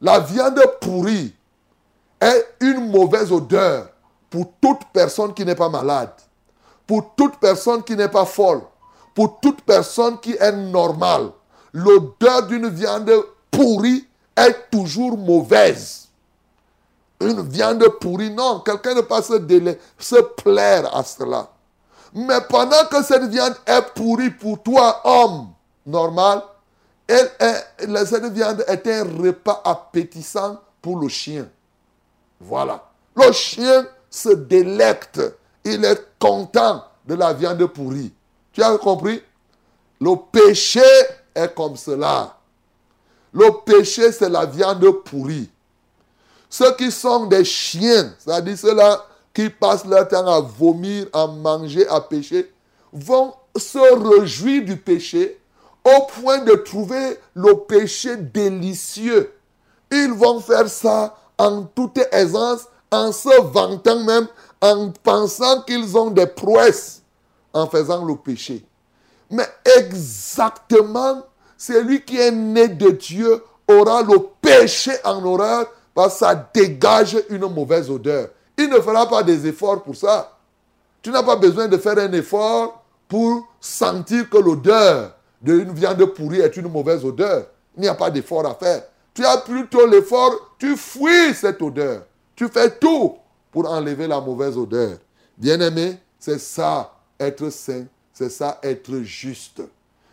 La 0.00 0.20
viande 0.20 0.62
pourrie 0.80 1.34
est 2.20 2.46
une 2.60 2.88
mauvaise 2.88 3.32
odeur 3.32 3.88
pour 4.30 4.52
toute 4.60 4.84
personne 4.92 5.34
qui 5.34 5.44
n'est 5.44 5.56
pas 5.56 5.68
malade, 5.68 6.12
pour 6.86 7.16
toute 7.16 7.38
personne 7.40 7.82
qui 7.82 7.96
n'est 7.96 8.08
pas 8.08 8.24
folle, 8.24 8.62
pour 9.16 9.40
toute 9.40 9.62
personne 9.62 10.20
qui 10.20 10.36
est 10.38 10.52
normale. 10.52 11.30
L'odeur 11.72 12.46
d'une 12.46 12.68
viande 12.68 13.12
pourrie 13.50 14.06
est 14.36 14.70
toujours 14.70 15.18
mauvaise. 15.18 16.01
Une 17.22 17.48
viande 17.48 17.84
pourrie, 18.00 18.30
non, 18.30 18.60
quelqu'un 18.60 18.94
ne 18.94 19.00
peut 19.00 19.06
pas 19.06 19.22
se, 19.22 20.22
plaire 20.42 20.94
à 20.94 21.04
cela. 21.04 21.48
Mais 22.12 22.40
pendant 22.48 22.84
que 22.90 23.02
cette 23.02 23.24
viande 23.24 23.54
est 23.66 23.82
pourrie 23.94 24.30
pour 24.30 24.62
toi, 24.62 25.00
homme 25.04 25.48
normal, 25.86 26.42
elle 27.06 28.06
cette 28.06 28.24
viande 28.32 28.64
est 28.66 28.86
un 28.86 29.04
repas 29.04 29.62
appétissant 29.64 30.58
pour 30.80 30.98
le 30.98 31.08
chien. 31.08 31.48
Voilà. 32.40 32.82
Le 33.16 33.30
chien 33.32 33.86
se 34.10 34.30
délecte. 34.30 35.20
Il 35.64 35.84
est 35.84 36.06
content 36.18 36.84
de 37.06 37.14
la 37.14 37.32
viande 37.32 37.64
pourrie. 37.66 38.12
Tu 38.52 38.62
as 38.62 38.76
compris? 38.78 39.22
Le 40.00 40.16
péché 40.32 40.82
est 41.34 41.54
comme 41.54 41.76
cela. 41.76 42.36
Le 43.32 43.48
péché, 43.64 44.12
c'est 44.12 44.28
la 44.28 44.44
viande 44.44 44.84
pourrie. 45.04 45.48
Ceux 46.52 46.76
qui 46.76 46.90
sont 46.90 47.24
des 47.24 47.46
chiens, 47.46 48.12
c'est-à-dire 48.18 48.58
ceux-là 48.58 49.06
qui 49.32 49.48
passent 49.48 49.86
leur 49.86 50.06
temps 50.06 50.26
à 50.26 50.38
vomir, 50.38 51.06
à 51.14 51.26
manger, 51.26 51.88
à 51.88 51.98
pécher, 51.98 52.52
vont 52.92 53.32
se 53.56 53.78
réjouir 53.78 54.62
du 54.62 54.76
péché 54.76 55.40
au 55.82 56.02
point 56.02 56.40
de 56.40 56.52
trouver 56.56 57.18
le 57.32 57.54
péché 57.54 58.18
délicieux. 58.18 59.32
Ils 59.90 60.12
vont 60.12 60.40
faire 60.40 60.68
ça 60.68 61.16
en 61.38 61.62
toute 61.62 61.98
aisance, 62.12 62.66
en 62.90 63.12
se 63.12 63.40
vantant 63.40 64.00
même, 64.00 64.28
en 64.60 64.90
pensant 65.02 65.62
qu'ils 65.62 65.96
ont 65.96 66.10
des 66.10 66.26
prouesses 66.26 67.00
en 67.54 67.66
faisant 67.66 68.04
le 68.04 68.16
péché. 68.16 68.62
Mais 69.30 69.48
exactement, 69.78 71.22
celui 71.56 72.04
qui 72.04 72.18
est 72.18 72.30
né 72.30 72.68
de 72.68 72.90
Dieu 72.90 73.42
aura 73.66 74.02
le 74.02 74.18
péché 74.42 74.92
en 75.02 75.24
horreur 75.24 75.66
parce 75.94 76.14
que 76.14 76.18
ça 76.20 76.50
dégage 76.54 77.16
une 77.28 77.46
mauvaise 77.48 77.90
odeur. 77.90 78.28
Il 78.56 78.68
ne 78.68 78.80
fera 78.80 79.08
pas 79.08 79.22
des 79.22 79.46
efforts 79.46 79.82
pour 79.82 79.96
ça. 79.96 80.38
Tu 81.00 81.10
n'as 81.10 81.22
pas 81.22 81.36
besoin 81.36 81.68
de 81.68 81.76
faire 81.76 81.98
un 81.98 82.12
effort 82.12 82.82
pour 83.08 83.46
sentir 83.60 84.28
que 84.30 84.38
l'odeur 84.38 85.14
d'une 85.40 85.72
viande 85.72 86.04
pourrie 86.06 86.40
est 86.40 86.56
une 86.56 86.68
mauvaise 86.68 87.04
odeur. 87.04 87.46
Il 87.76 87.82
n'y 87.82 87.88
a 87.88 87.94
pas 87.94 88.10
d'effort 88.10 88.46
à 88.46 88.54
faire. 88.54 88.84
Tu 89.14 89.24
as 89.24 89.38
plutôt 89.38 89.86
l'effort, 89.86 90.54
tu 90.58 90.76
fuis 90.76 91.34
cette 91.34 91.60
odeur. 91.60 92.02
Tu 92.34 92.48
fais 92.48 92.70
tout 92.70 93.16
pour 93.50 93.70
enlever 93.70 94.06
la 94.06 94.20
mauvaise 94.20 94.56
odeur. 94.56 94.98
Bien-aimé, 95.36 95.98
c'est 96.18 96.38
ça 96.38 96.94
être 97.18 97.50
saint, 97.50 97.84
c'est 98.12 98.30
ça 98.30 98.58
être 98.62 99.00
juste. 99.00 99.62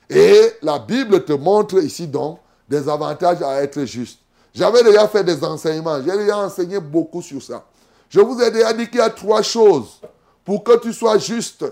Et 0.10 0.54
la 0.62 0.80
Bible 0.80 1.24
te 1.24 1.34
montre 1.34 1.82
ici 1.82 2.08
donc 2.08 2.40
des 2.68 2.90
avantages 2.90 3.42
à 3.42 3.62
être 3.62 3.86
juste. 3.86 4.20
J'avais 4.54 4.84
déjà 4.84 5.08
fait 5.08 5.24
des 5.24 5.44
enseignements, 5.44 6.02
j'ai 6.02 6.18
déjà 6.18 6.38
enseigné 6.38 6.80
beaucoup 6.80 7.22
sur 7.22 7.42
ça. 7.42 7.66
Je 8.10 8.20
vous 8.20 8.42
ai 8.42 8.50
déjà 8.50 8.74
dit 8.74 8.88
qu'il 8.88 8.98
y 8.98 9.02
a 9.02 9.10
trois 9.10 9.42
choses. 9.42 10.02
Pour 10.44 10.64
que 10.64 10.78
tu 10.80 10.92
sois 10.92 11.20
juste, 11.20 11.66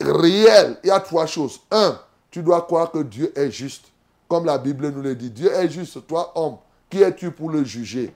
réel, 0.00 0.78
il 0.84 0.88
y 0.88 0.90
a 0.90 1.00
trois 1.00 1.26
choses. 1.26 1.60
Un, 1.70 1.98
tu 2.30 2.42
dois 2.42 2.62
croire 2.62 2.92
que 2.92 3.02
Dieu 3.02 3.32
est 3.36 3.50
juste. 3.50 3.86
Comme 4.28 4.44
la 4.44 4.58
Bible 4.58 4.90
nous 4.90 5.02
le 5.02 5.16
dit. 5.16 5.30
Dieu 5.30 5.52
est 5.52 5.68
juste, 5.68 6.06
toi, 6.06 6.30
homme. 6.36 6.58
Qui 6.88 7.02
es-tu 7.02 7.32
pour 7.32 7.50
le 7.50 7.64
juger? 7.64 8.14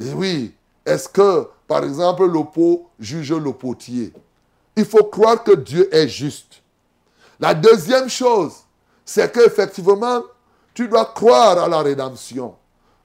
Oui, 0.00 0.52
est-ce 0.84 1.08
que, 1.08 1.46
par 1.68 1.84
exemple, 1.84 2.26
le 2.26 2.44
pot 2.44 2.88
juge 2.98 3.32
le 3.32 3.52
potier? 3.52 4.12
Il 4.74 4.84
faut 4.84 5.04
croire 5.04 5.44
que 5.44 5.52
Dieu 5.52 5.88
est 5.94 6.08
juste. 6.08 6.62
La 7.38 7.54
deuxième 7.54 8.08
chose, 8.08 8.54
c'est 9.04 9.32
qu'effectivement, 9.32 10.22
tu 10.74 10.88
dois 10.88 11.04
croire 11.04 11.58
à 11.62 11.68
la 11.68 11.80
rédemption. 11.82 12.56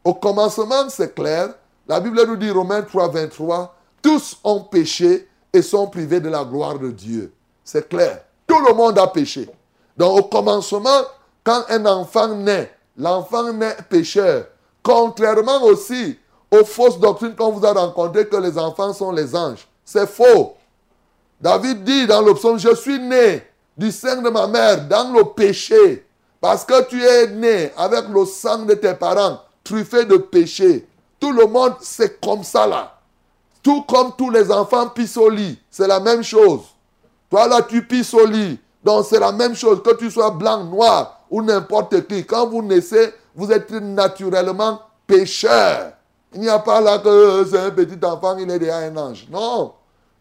Au 0.08 0.14
commencement, 0.14 0.88
c'est 0.88 1.14
clair. 1.14 1.50
La 1.86 2.00
Bible 2.00 2.26
nous 2.26 2.38
dit, 2.38 2.50
Romains 2.50 2.82
3, 2.82 3.10
23, 3.10 3.76
tous 4.02 4.38
ont 4.42 4.62
péché 4.62 5.28
et 5.52 5.62
sont 5.62 5.88
privés 5.88 6.22
de 6.22 6.30
la 6.30 6.46
gloire 6.46 6.80
de 6.80 6.92
Dieu. 6.92 7.34
C'est 7.62 7.90
clair. 7.90 8.22
Tout 8.48 8.66
le 8.66 8.74
monde 8.74 8.98
a 8.98 9.08
péché. 9.08 9.50
Donc 9.98 10.18
au 10.18 10.24
commencement, 10.24 11.02
quand 11.44 11.66
un 11.68 11.86
enfant 11.88 12.30
naît, 12.30 12.72
l'enfant 12.96 13.52
naît 13.52 13.76
pécheur. 13.90 14.46
Contrairement 14.82 15.62
aussi 15.64 16.18
aux 16.52 16.64
fausses 16.64 17.00
doctrines 17.00 17.36
qu'on 17.36 17.52
vous 17.52 17.66
a 17.66 17.74
rencontrées 17.74 18.30
que 18.30 18.38
les 18.38 18.58
enfants 18.58 18.94
sont 18.94 19.12
les 19.12 19.36
anges. 19.36 19.68
C'est 19.84 20.08
faux. 20.08 20.56
David 21.42 21.84
dit 21.84 22.08
dans 22.08 22.22
le 22.22 22.34
psaume, 22.34 22.58
je 22.58 22.74
suis 22.76 22.98
né 22.98 23.46
du 23.76 23.92
sein 23.92 24.22
de 24.22 24.30
ma 24.30 24.48
mère 24.48 24.88
dans 24.88 25.12
le 25.12 25.26
péché. 25.26 26.08
Parce 26.40 26.64
que 26.64 26.88
tu 26.88 27.04
es 27.04 27.28
né 27.28 27.74
avec 27.76 28.08
le 28.08 28.24
sang 28.24 28.60
de 28.60 28.74
tes 28.74 28.94
parents, 28.94 29.42
truffé 29.68 30.06
de 30.06 30.18
péché. 30.18 30.88
Tout 31.20 31.32
le 31.32 31.46
monde, 31.46 31.74
c'est 31.82 32.22
comme 32.22 32.44
ça 32.44 32.66
là. 32.66 32.94
Tout 33.62 33.82
comme 33.84 34.14
tous 34.18 34.30
les 34.30 34.52
enfants 34.52 34.90
pissent 34.90 35.18
au 35.18 35.30
lit. 35.30 35.60
C'est 35.70 35.88
la 35.88 36.00
même 36.00 36.24
chose. 36.24 36.62
Toi 37.30 37.48
là, 37.48 37.62
tu 37.62 37.86
pisses 37.86 38.14
au 38.14 38.26
lit. 38.26 38.60
Donc 38.84 39.06
c'est 39.06 39.20
la 39.20 39.32
même 39.32 39.56
chose, 39.56 39.82
que 39.84 39.94
tu 39.96 40.10
sois 40.10 40.32
blanc, 40.32 40.64
noir 40.64 41.22
ou 41.30 41.42
n'importe 41.42 42.08
qui. 42.08 42.26
Quand 42.26 42.48
vous 42.48 42.62
naissez, 42.62 43.14
vous 43.36 43.52
êtes 43.52 43.70
naturellement 43.72 44.80
pécheur. 45.06 45.94
Il 46.34 46.42
n'y 46.42 46.50
a 46.50 46.60
pas 46.60 46.80
là 46.80 47.00
que 47.00 47.46
c'est 47.50 47.60
un 47.60 47.72
petit 47.72 48.04
enfant, 48.06 48.38
il 48.38 48.50
est 48.50 48.60
déjà 48.60 48.78
un 48.78 48.96
ange. 48.96 49.28
Non. 49.30 49.74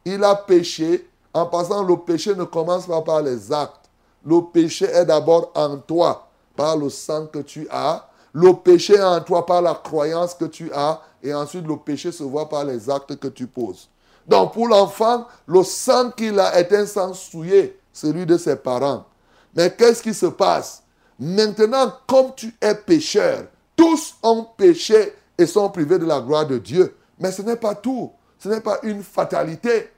Il 0.04 0.22
a 0.24 0.34
péché. 0.34 1.08
En 1.34 1.46
passant, 1.46 1.82
le 1.82 1.96
péché 1.98 2.34
ne 2.34 2.44
commence 2.44 2.86
pas 2.86 3.02
par 3.02 3.22
les 3.22 3.52
actes. 3.52 3.90
Le 4.24 4.40
péché 4.40 4.86
est 4.86 5.04
d'abord 5.04 5.52
en 5.54 5.76
toi, 5.76 6.26
par 6.56 6.76
le 6.76 6.88
sang 6.88 7.26
que 7.26 7.40
tu 7.40 7.68
as. 7.70 8.08
Le 8.38 8.52
péché 8.52 8.96
est 8.96 9.02
en 9.02 9.18
toi 9.22 9.46
par 9.46 9.62
la 9.62 9.72
croyance 9.72 10.34
que 10.34 10.44
tu 10.44 10.70
as. 10.70 11.00
Et 11.22 11.32
ensuite, 11.32 11.66
le 11.66 11.78
péché 11.78 12.12
se 12.12 12.22
voit 12.22 12.46
par 12.46 12.66
les 12.66 12.90
actes 12.90 13.16
que 13.16 13.28
tu 13.28 13.46
poses. 13.46 13.88
Donc, 14.28 14.52
pour 14.52 14.68
l'enfant, 14.68 15.26
le 15.46 15.62
sang 15.64 16.10
qu'il 16.10 16.38
a 16.38 16.58
est 16.60 16.70
un 16.74 16.84
sang 16.84 17.14
souillé 17.14 17.80
celui 17.94 18.26
de 18.26 18.36
ses 18.36 18.56
parents. 18.56 19.06
Mais 19.54 19.74
qu'est-ce 19.74 20.02
qui 20.02 20.12
se 20.12 20.26
passe? 20.26 20.82
Maintenant, 21.18 21.90
comme 22.06 22.34
tu 22.36 22.54
es 22.60 22.74
pécheur, 22.74 23.46
tous 23.74 24.16
ont 24.22 24.46
péché 24.54 25.14
et 25.38 25.46
sont 25.46 25.70
privés 25.70 25.98
de 25.98 26.04
la 26.04 26.20
gloire 26.20 26.46
de 26.46 26.58
Dieu. 26.58 26.94
Mais 27.18 27.32
ce 27.32 27.40
n'est 27.40 27.56
pas 27.56 27.74
tout. 27.74 28.12
Ce 28.38 28.50
n'est 28.50 28.60
pas 28.60 28.80
une 28.82 29.02
fatalité. 29.02 29.90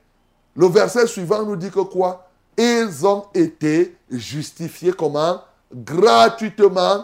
Le 0.55 0.67
verset 0.67 1.07
suivant 1.07 1.43
nous 1.43 1.57
dit 1.57 1.71
que 1.71 1.81
quoi? 1.81 2.29
Ils 2.57 3.05
ont 3.05 3.25
été 3.33 3.97
justifiés 4.09 4.93
comment? 4.93 5.41
Gratuitement 5.73 7.03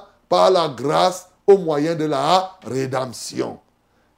la 0.50 0.68
grâce 0.70 1.30
au 1.48 1.58
moyen 1.58 1.96
de 1.96 2.06
la 2.06 2.52
rédemption. 2.66 3.60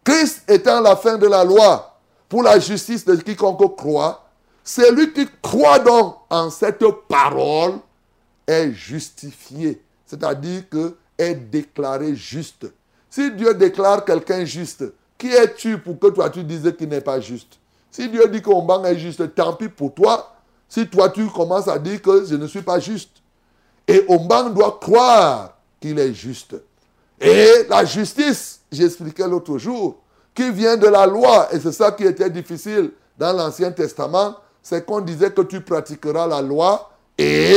Christ 0.04 0.44
étant 0.48 0.82
la 0.82 0.96
fin 0.96 1.18
de 1.18 1.28
la 1.28 1.44
loi 1.44 1.98
pour 2.30 2.44
la 2.44 2.60
justice 2.60 3.06
de 3.06 3.16
quiconque 3.16 3.76
croit, 3.76 4.26
celui 4.64 5.14
qui 5.14 5.28
croit 5.42 5.80
donc 5.80 6.18
en 6.30 6.50
cette 6.50 6.84
parole 7.08 7.76
est 8.46 8.72
justifié, 8.72 9.82
c'est-à-dire 10.06 10.70
que 10.70 10.96
est 11.18 11.36
déclaré 11.36 12.16
juste. 12.16 12.68
Si 13.10 13.32
Dieu 13.32 13.54
déclare 13.54 14.06
quelqu'un 14.06 14.46
juste, 14.46 14.84
qui 15.18 15.28
es-tu 15.28 15.78
pour 15.80 16.00
que 16.00 16.08
toi 16.08 16.30
tu 16.30 16.44
dises 16.44 16.72
qu'il 16.78 16.90
n'est 16.90 17.02
pas 17.02 17.20
juste? 17.20 17.58
Si 17.90 18.08
Dieu 18.10 18.28
dit 18.28 18.42
qu'Omban 18.42 18.84
est 18.84 18.98
juste, 18.98 19.34
tant 19.34 19.54
pis 19.54 19.70
pour 19.70 19.94
toi. 19.94 20.36
Si 20.70 20.88
toi 20.88 21.10
tu 21.10 21.26
commences 21.28 21.68
à 21.68 21.80
dire 21.80 22.02
que 22.02 22.26
je 22.26 22.36
ne 22.36 22.46
suis 22.46 22.62
pas 22.62 22.80
juste. 22.80 23.22
Et 23.88 24.06
Omban 24.08 24.50
doit 24.50 24.78
croire 24.80 25.57
qu'il 25.80 26.00
est 26.00 26.14
juste. 26.14 26.56
Et 27.20 27.66
la 27.70 27.86
justice, 27.86 28.62
j'expliquais 28.72 29.28
l'autre 29.28 29.58
jour, 29.58 29.98
qui 30.34 30.52
vient 30.52 30.78
de 30.78 30.88
la 30.88 31.06
loi, 31.08 31.48
et 31.52 31.60
c'est 31.60 31.72
ça 31.72 31.92
qui 31.92 32.04
était 32.04 32.30
difficile 32.30 32.92
dans 33.18 33.34
l'Ancien 33.34 33.72
Testament, 33.72 34.36
c'est 34.62 34.86
qu'on 34.86 35.02
disait 35.02 35.32
que 35.32 35.42
tu 35.42 35.62
pratiqueras 35.62 36.28
la 36.28 36.42
loi 36.42 36.92
et, 37.18 37.56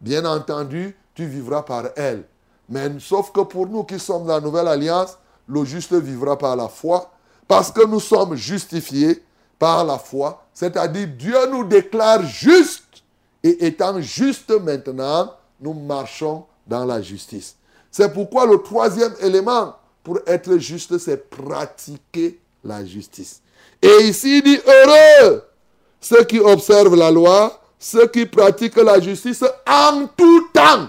bien 0.00 0.24
entendu, 0.24 0.96
tu 1.14 1.26
vivras 1.26 1.62
par 1.62 1.86
elle. 1.96 2.24
Mais 2.68 2.90
sauf 3.00 3.32
que 3.32 3.40
pour 3.40 3.66
nous 3.66 3.82
qui 3.82 3.98
sommes 3.98 4.26
dans 4.26 4.34
la 4.34 4.40
nouvelle 4.40 4.68
alliance, 4.68 5.18
le 5.48 5.64
juste 5.64 5.92
vivra 5.92 6.38
par 6.38 6.54
la 6.54 6.68
foi, 6.68 7.10
parce 7.48 7.72
que 7.72 7.84
nous 7.84 8.00
sommes 8.00 8.36
justifiés 8.36 9.22
par 9.58 9.84
la 9.84 9.98
foi, 9.98 10.44
c'est-à-dire 10.54 11.08
Dieu 11.08 11.46
nous 11.50 11.64
déclare 11.64 12.22
juste, 12.22 13.02
et 13.42 13.66
étant 13.66 14.00
juste 14.00 14.50
maintenant, 14.60 15.32
nous 15.60 15.74
marchons 15.74 16.44
dans 16.66 16.84
la 16.84 17.00
justice. 17.02 17.56
C'est 17.90 18.12
pourquoi 18.12 18.46
le 18.46 18.58
troisième 18.58 19.14
élément 19.20 19.74
pour 20.02 20.18
être 20.26 20.56
juste, 20.58 20.98
c'est 20.98 21.28
pratiquer 21.30 22.40
la 22.64 22.84
justice. 22.84 23.40
Et 23.80 24.04
ici, 24.04 24.38
il 24.38 24.42
dit, 24.42 24.60
heureux 24.66 25.42
ceux 26.02 26.24
qui 26.24 26.40
observent 26.40 26.96
la 26.96 27.10
loi, 27.10 27.60
ceux 27.78 28.08
qui 28.08 28.26
pratiquent 28.26 28.76
la 28.76 29.00
justice 29.00 29.44
en 29.66 30.06
tout 30.16 30.48
temps. 30.52 30.88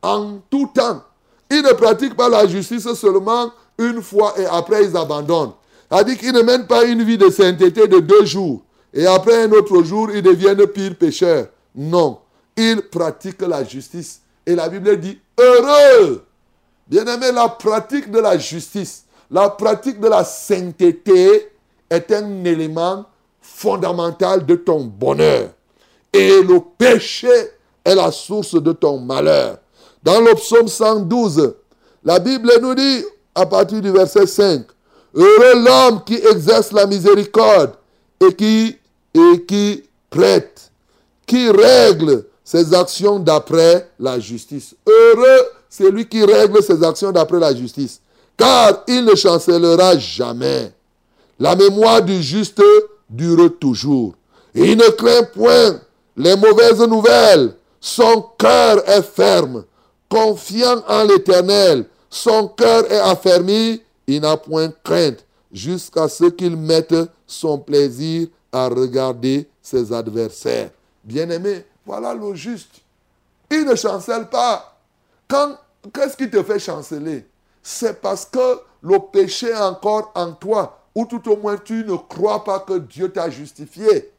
En 0.00 0.38
tout 0.48 0.70
temps. 0.72 1.02
Ils 1.50 1.62
ne 1.62 1.72
pratiquent 1.72 2.16
pas 2.16 2.28
la 2.28 2.46
justice 2.46 2.90
seulement 2.94 3.52
une 3.76 4.00
fois 4.00 4.34
et 4.38 4.46
après 4.46 4.84
ils 4.84 4.96
abandonnent. 4.96 5.52
C'est-à-dire 5.90 6.18
qu'ils 6.18 6.32
ne 6.32 6.42
mènent 6.42 6.66
pas 6.66 6.84
une 6.84 7.02
vie 7.02 7.18
de 7.18 7.28
sainteté 7.30 7.88
de 7.88 7.98
deux 7.98 8.24
jours 8.24 8.62
et 8.92 9.06
après 9.06 9.42
un 9.42 9.52
autre 9.52 9.82
jour 9.82 10.10
ils 10.12 10.22
deviennent 10.22 10.66
pires 10.68 10.96
pécheurs. 10.96 11.48
Non. 11.74 12.20
Ils 12.56 12.80
pratiquent 12.82 13.42
la 13.42 13.64
justice. 13.64 14.20
Et 14.46 14.54
la 14.54 14.68
Bible 14.68 14.98
dit 14.98 15.18
heureux. 15.38 16.24
Bien-aimé, 16.86 17.32
la 17.32 17.48
pratique 17.48 18.10
de 18.10 18.18
la 18.18 18.36
justice, 18.36 19.04
la 19.30 19.48
pratique 19.48 20.00
de 20.00 20.08
la 20.08 20.22
sainteté 20.22 21.50
est 21.88 22.12
un 22.12 22.44
élément 22.44 23.06
fondamental 23.40 24.44
de 24.44 24.54
ton 24.54 24.84
bonheur. 24.84 25.50
Et 26.12 26.42
le 26.42 26.60
péché 26.78 27.30
est 27.84 27.94
la 27.94 28.12
source 28.12 28.54
de 28.54 28.72
ton 28.72 28.98
malheur. 28.98 29.58
Dans 30.02 30.20
le 30.20 30.34
psaume 30.34 30.68
112, 30.68 31.54
la 32.04 32.18
Bible 32.18 32.52
nous 32.60 32.74
dit, 32.74 33.04
à 33.34 33.46
partir 33.46 33.80
du 33.80 33.90
verset 33.90 34.26
5, 34.26 34.66
Heureux 35.14 35.64
l'homme 35.64 36.02
qui 36.04 36.16
exerce 36.16 36.72
la 36.72 36.86
miséricorde 36.86 37.74
et 38.20 38.34
qui, 38.34 38.76
et 39.14 39.44
qui 39.46 39.84
prête, 40.10 40.72
qui 41.24 41.48
règle 41.50 42.26
ses 42.44 42.74
actions 42.74 43.18
d'après 43.18 43.88
la 43.98 44.20
justice. 44.20 44.74
Heureux 44.86 45.46
celui 45.74 46.06
qui 46.06 46.24
règle 46.24 46.62
ses 46.62 46.84
actions 46.84 47.10
d'après 47.10 47.40
la 47.40 47.54
justice, 47.54 48.00
car 48.36 48.84
il 48.86 49.04
ne 49.04 49.14
chancellera 49.16 49.98
jamais. 49.98 50.72
La 51.40 51.56
mémoire 51.56 52.00
du 52.00 52.22
juste 52.22 52.62
dure 53.10 53.58
toujours. 53.58 54.14
Il 54.54 54.76
ne 54.76 54.88
craint 54.90 55.24
point 55.34 55.80
les 56.16 56.36
mauvaises 56.36 56.80
nouvelles. 56.80 57.54
Son 57.80 58.24
cœur 58.38 58.88
est 58.88 59.02
ferme, 59.02 59.64
confiant 60.08 60.82
en 60.86 61.04
l'Éternel. 61.04 61.86
Son 62.08 62.46
cœur 62.48 62.90
est 62.90 63.00
affermi, 63.00 63.82
il 64.06 64.20
n'a 64.20 64.36
point 64.36 64.72
crainte, 64.84 65.24
jusqu'à 65.52 66.06
ce 66.06 66.26
qu'il 66.26 66.56
mette 66.56 66.94
son 67.26 67.58
plaisir 67.58 68.28
à 68.52 68.68
regarder 68.68 69.48
ses 69.60 69.92
adversaires. 69.92 70.70
Bien-aimé, 71.02 71.64
voilà 71.86 72.14
le 72.14 72.34
juste. 72.34 72.80
Il 73.50 73.64
ne 73.64 73.74
chancelle 73.74 74.28
pas. 74.28 74.78
Qu'est-ce 75.92 76.16
qui 76.16 76.30
te 76.30 76.42
fait 76.42 76.58
chanceler? 76.58 77.26
C'est 77.62 78.00
parce 78.00 78.24
que 78.24 78.60
le 78.82 78.98
péché 78.98 79.48
est 79.48 79.56
encore 79.56 80.12
en 80.14 80.32
toi 80.32 80.80
ou 80.94 81.06
tout 81.06 81.30
au 81.30 81.36
moins 81.36 81.56
tu 81.56 81.84
ne 81.84 81.96
crois 81.96 82.44
pas 82.44 82.60
que 82.60 82.74
Dieu 82.78 83.10
t'a 83.10 83.30
justifié. 83.30 84.12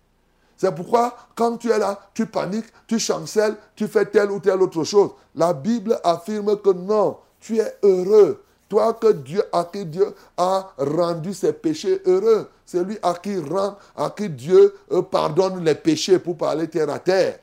C'est 0.57 0.73
pourquoi 0.73 1.15
quand 1.35 1.57
tu 1.57 1.69
es 1.69 1.77
là, 1.77 1.99
tu 2.13 2.25
paniques, 2.25 2.71
tu 2.87 2.99
chancelles, 2.99 3.55
tu 3.75 3.87
fais 3.87 4.05
telle 4.05 4.31
ou 4.31 4.39
telle 4.39 4.61
autre 4.61 4.83
chose. 4.83 5.11
La 5.35 5.53
Bible 5.53 5.99
affirme 6.03 6.57
que 6.57 6.71
non, 6.71 7.17
tu 7.39 7.57
es 7.59 7.77
heureux. 7.83 8.41
Toi 8.67 8.93
que 8.93 9.11
Dieu, 9.11 9.43
à 9.51 9.65
qui 9.65 9.85
Dieu 9.85 10.13
a 10.37 10.71
rendu 10.77 11.33
ses 11.33 11.53
péchés 11.53 12.01
heureux. 12.05 12.49
C'est 12.65 12.83
lui 12.83 12.97
à 13.03 13.13
qui 13.13 13.37
rend, 13.37 13.75
à 13.95 14.09
qui 14.09 14.27
Dieu 14.27 14.75
euh, 14.91 15.03
pardonne 15.03 15.63
les 15.63 15.75
péchés 15.75 16.17
pour 16.17 16.35
parler 16.35 16.67
terre 16.67 16.89
à 16.89 16.97
terre. 16.97 17.37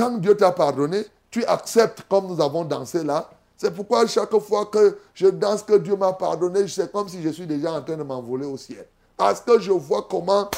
Quand 0.00 0.16
Dieu 0.16 0.34
t'a 0.34 0.50
pardonné, 0.50 1.04
tu 1.30 1.44
acceptes 1.44 2.04
comme 2.08 2.28
nous 2.28 2.40
avons 2.40 2.64
dansé 2.64 3.04
là, 3.04 3.28
c'est 3.58 3.70
pourquoi 3.70 4.06
chaque 4.06 4.34
fois 4.38 4.64
que 4.64 4.96
je 5.12 5.26
danse, 5.26 5.62
que 5.62 5.76
Dieu 5.76 5.94
m'a 5.94 6.14
pardonné, 6.14 6.66
c'est 6.68 6.90
comme 6.90 7.06
si 7.06 7.22
je 7.22 7.28
suis 7.28 7.46
déjà 7.46 7.74
en 7.74 7.82
train 7.82 7.98
de 7.98 8.02
m'envoler 8.02 8.46
au 8.46 8.56
ciel. 8.56 8.86
Parce 9.14 9.42
que 9.42 9.60
je 9.60 9.70
vois 9.72 10.06
comment, 10.08 10.48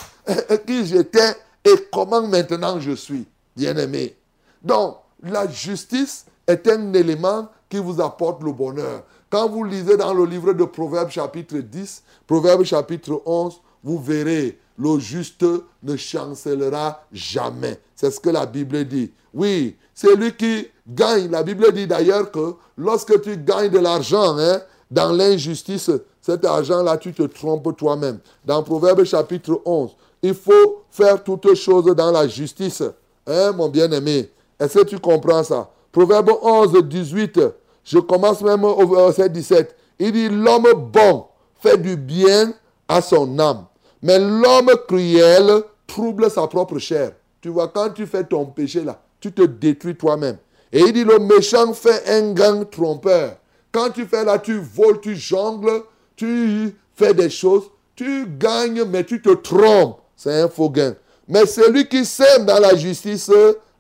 qui 0.65 0.87
j'étais 0.87 1.35
et 1.65 1.89
comment 1.93 2.23
maintenant 2.23 2.79
je 2.79 2.93
suis. 2.93 3.27
Bien-aimé. 3.57 4.17
Donc, 4.63 4.99
la 5.25 5.49
justice 5.49 6.25
est 6.47 6.69
un 6.69 6.93
élément 6.93 7.49
qui 7.69 7.79
vous 7.79 8.01
apporte 8.01 8.45
le 8.45 8.53
bonheur. 8.53 9.03
Quand 9.29 9.49
vous 9.49 9.65
lisez 9.65 9.97
dans 9.97 10.15
le 10.15 10.25
livre 10.25 10.53
de 10.53 10.65
Proverbes 10.65 11.11
chapitre 11.11 11.57
10, 11.57 12.05
Proverbes 12.29 12.63
chapitre 12.63 13.21
11, 13.27 13.61
vous 13.83 13.99
verrez, 13.99 14.61
le 14.83 14.99
juste 14.99 15.45
ne 15.83 15.97
chancellera 15.97 17.05
jamais. 17.13 17.79
C'est 17.95 18.11
ce 18.11 18.19
que 18.19 18.31
la 18.31 18.47
Bible 18.47 18.85
dit. 18.85 19.13
Oui, 19.33 19.77
c'est 19.95 20.17
lui 20.17 20.35
qui 20.35 20.67
gagne. 20.87 21.31
La 21.31 21.43
Bible 21.43 21.73
dit 21.73 21.87
d'ailleurs 21.87 22.31
que 22.31 22.55
lorsque 22.77 23.21
tu 23.23 23.37
gagnes 23.37 23.71
de 23.71 23.79
l'argent 23.79 24.37
hein, 24.39 24.61
dans 24.91 25.13
l'injustice, 25.13 25.91
cet 26.21 26.45
argent-là, 26.45 26.97
tu 26.97 27.13
te 27.13 27.23
trompes 27.23 27.77
toi-même. 27.77 28.19
Dans 28.45 28.63
Proverbe 28.63 29.05
chapitre 29.05 29.61
11, 29.65 29.91
il 30.23 30.35
faut 30.35 30.83
faire 30.91 31.23
toutes 31.23 31.55
choses 31.55 31.95
dans 31.95 32.11
la 32.11 32.27
justice. 32.27 32.83
Hein, 33.27 33.53
mon 33.53 33.69
bien-aimé 33.69 34.31
Est-ce 34.59 34.81
que 34.81 34.85
tu 34.85 34.99
comprends 34.99 35.45
ça? 35.45 35.71
Proverbe 35.93 36.33
11, 36.43 36.83
18. 36.85 37.41
Je 37.85 37.99
commence 37.99 38.41
même 38.43 38.65
au 38.65 38.87
verset 38.87 39.29
17. 39.29 39.77
Il 39.99 40.13
dit, 40.13 40.29
l'homme 40.29 40.91
bon 40.93 41.27
fait 41.61 41.79
du 41.79 41.97
bien 41.97 42.53
à 42.89 43.01
son 43.01 43.39
âme. 43.39 43.67
Mais 44.03 44.19
l'homme 44.19 44.71
cruel 44.89 45.63
trouble 45.87 46.31
sa 46.31 46.47
propre 46.47 46.79
chair. 46.79 47.13
Tu 47.41 47.49
vois, 47.49 47.69
quand 47.69 47.91
tu 47.91 48.07
fais 48.07 48.25
ton 48.25 48.47
péché 48.47 48.83
là, 48.83 49.01
tu 49.21 49.33
te 49.33 49.43
détruis 49.43 49.97
toi-même. 49.97 50.39
Et 50.73 50.81
il 50.81 50.93
dit, 50.93 51.05
le 51.05 51.19
méchant 51.19 51.73
fait 51.75 52.09
un 52.09 52.33
gang 52.33 52.69
trompeur. 52.69 53.37
Quand 53.71 53.91
tu 53.91 54.07
fais 54.07 54.25
là, 54.25 54.39
tu 54.39 54.59
voles, 54.59 55.01
tu 55.01 55.15
jongles, 55.15 55.83
tu 56.17 56.75
fais 56.95 57.15
des 57.15 57.31
choses, 57.31 57.65
tu 57.95 58.27
gagnes, 58.39 58.85
mais 58.85 59.05
tu 59.05 59.21
te 59.21 59.31
trompes. 59.31 60.01
C'est 60.17 60.41
un 60.41 60.49
faux 60.49 60.71
gain. 60.71 60.95
Mais 61.29 61.47
celui 61.47 61.89
qui 61.89 62.05
sème 62.05 62.47
dans 62.47 62.59
la 62.59 62.77
justice 62.77 63.31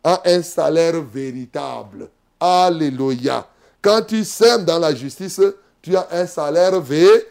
a 0.05 0.23
un 0.25 0.43
salaire 0.43 1.01
véritable. 1.03 2.09
Alléluia. 2.41 3.47
Quand 3.81 4.03
tu 4.03 4.25
sèmes 4.25 4.65
dans 4.65 4.79
la 4.79 4.95
justice, 4.95 5.41
tu 5.81 5.97
as 5.97 6.09
un 6.13 6.27
salaire 6.27 6.81
véritable. 6.81 7.27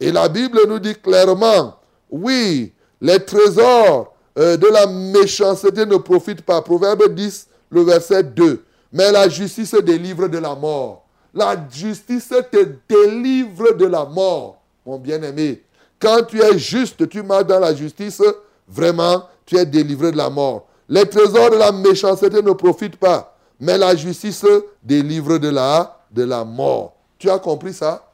Et 0.00 0.12
la 0.12 0.28
Bible 0.28 0.60
nous 0.68 0.78
dit 0.78 0.94
clairement, 0.94 1.76
oui, 2.10 2.72
les 3.00 3.24
trésors 3.24 4.14
euh, 4.38 4.56
de 4.56 4.66
la 4.66 4.86
méchanceté 4.86 5.86
ne 5.86 5.96
profitent 5.96 6.42
pas. 6.42 6.60
Proverbe 6.62 7.14
10, 7.14 7.48
le 7.70 7.82
verset 7.82 8.22
2. 8.22 8.64
Mais 8.92 9.10
la 9.10 9.28
justice 9.28 9.74
délivre 9.74 10.28
de 10.28 10.38
la 10.38 10.54
mort. 10.54 11.04
La 11.34 11.56
justice 11.70 12.32
te 12.50 12.66
délivre 12.88 13.74
de 13.74 13.86
la 13.86 14.04
mort, 14.04 14.62
mon 14.86 14.98
bien-aimé. 14.98 15.62
Quand 15.98 16.22
tu 16.22 16.40
es 16.40 16.58
juste, 16.58 17.08
tu 17.08 17.22
marches 17.22 17.46
dans 17.46 17.60
la 17.60 17.74
justice, 17.74 18.22
vraiment, 18.66 19.24
tu 19.44 19.56
es 19.56 19.66
délivré 19.66 20.12
de 20.12 20.16
la 20.16 20.30
mort. 20.30 20.66
Les 20.88 21.06
trésors 21.06 21.50
de 21.50 21.56
la 21.56 21.72
méchanceté 21.72 22.40
ne 22.42 22.52
profitent 22.52 22.96
pas, 22.96 23.36
mais 23.60 23.76
la 23.76 23.94
justice 23.96 24.46
délivre 24.82 25.38
de 25.38 25.48
la, 25.48 25.98
de 26.10 26.24
la 26.24 26.44
mort. 26.44 26.94
Tu 27.18 27.28
as 27.28 27.38
compris 27.38 27.74
ça? 27.74 28.05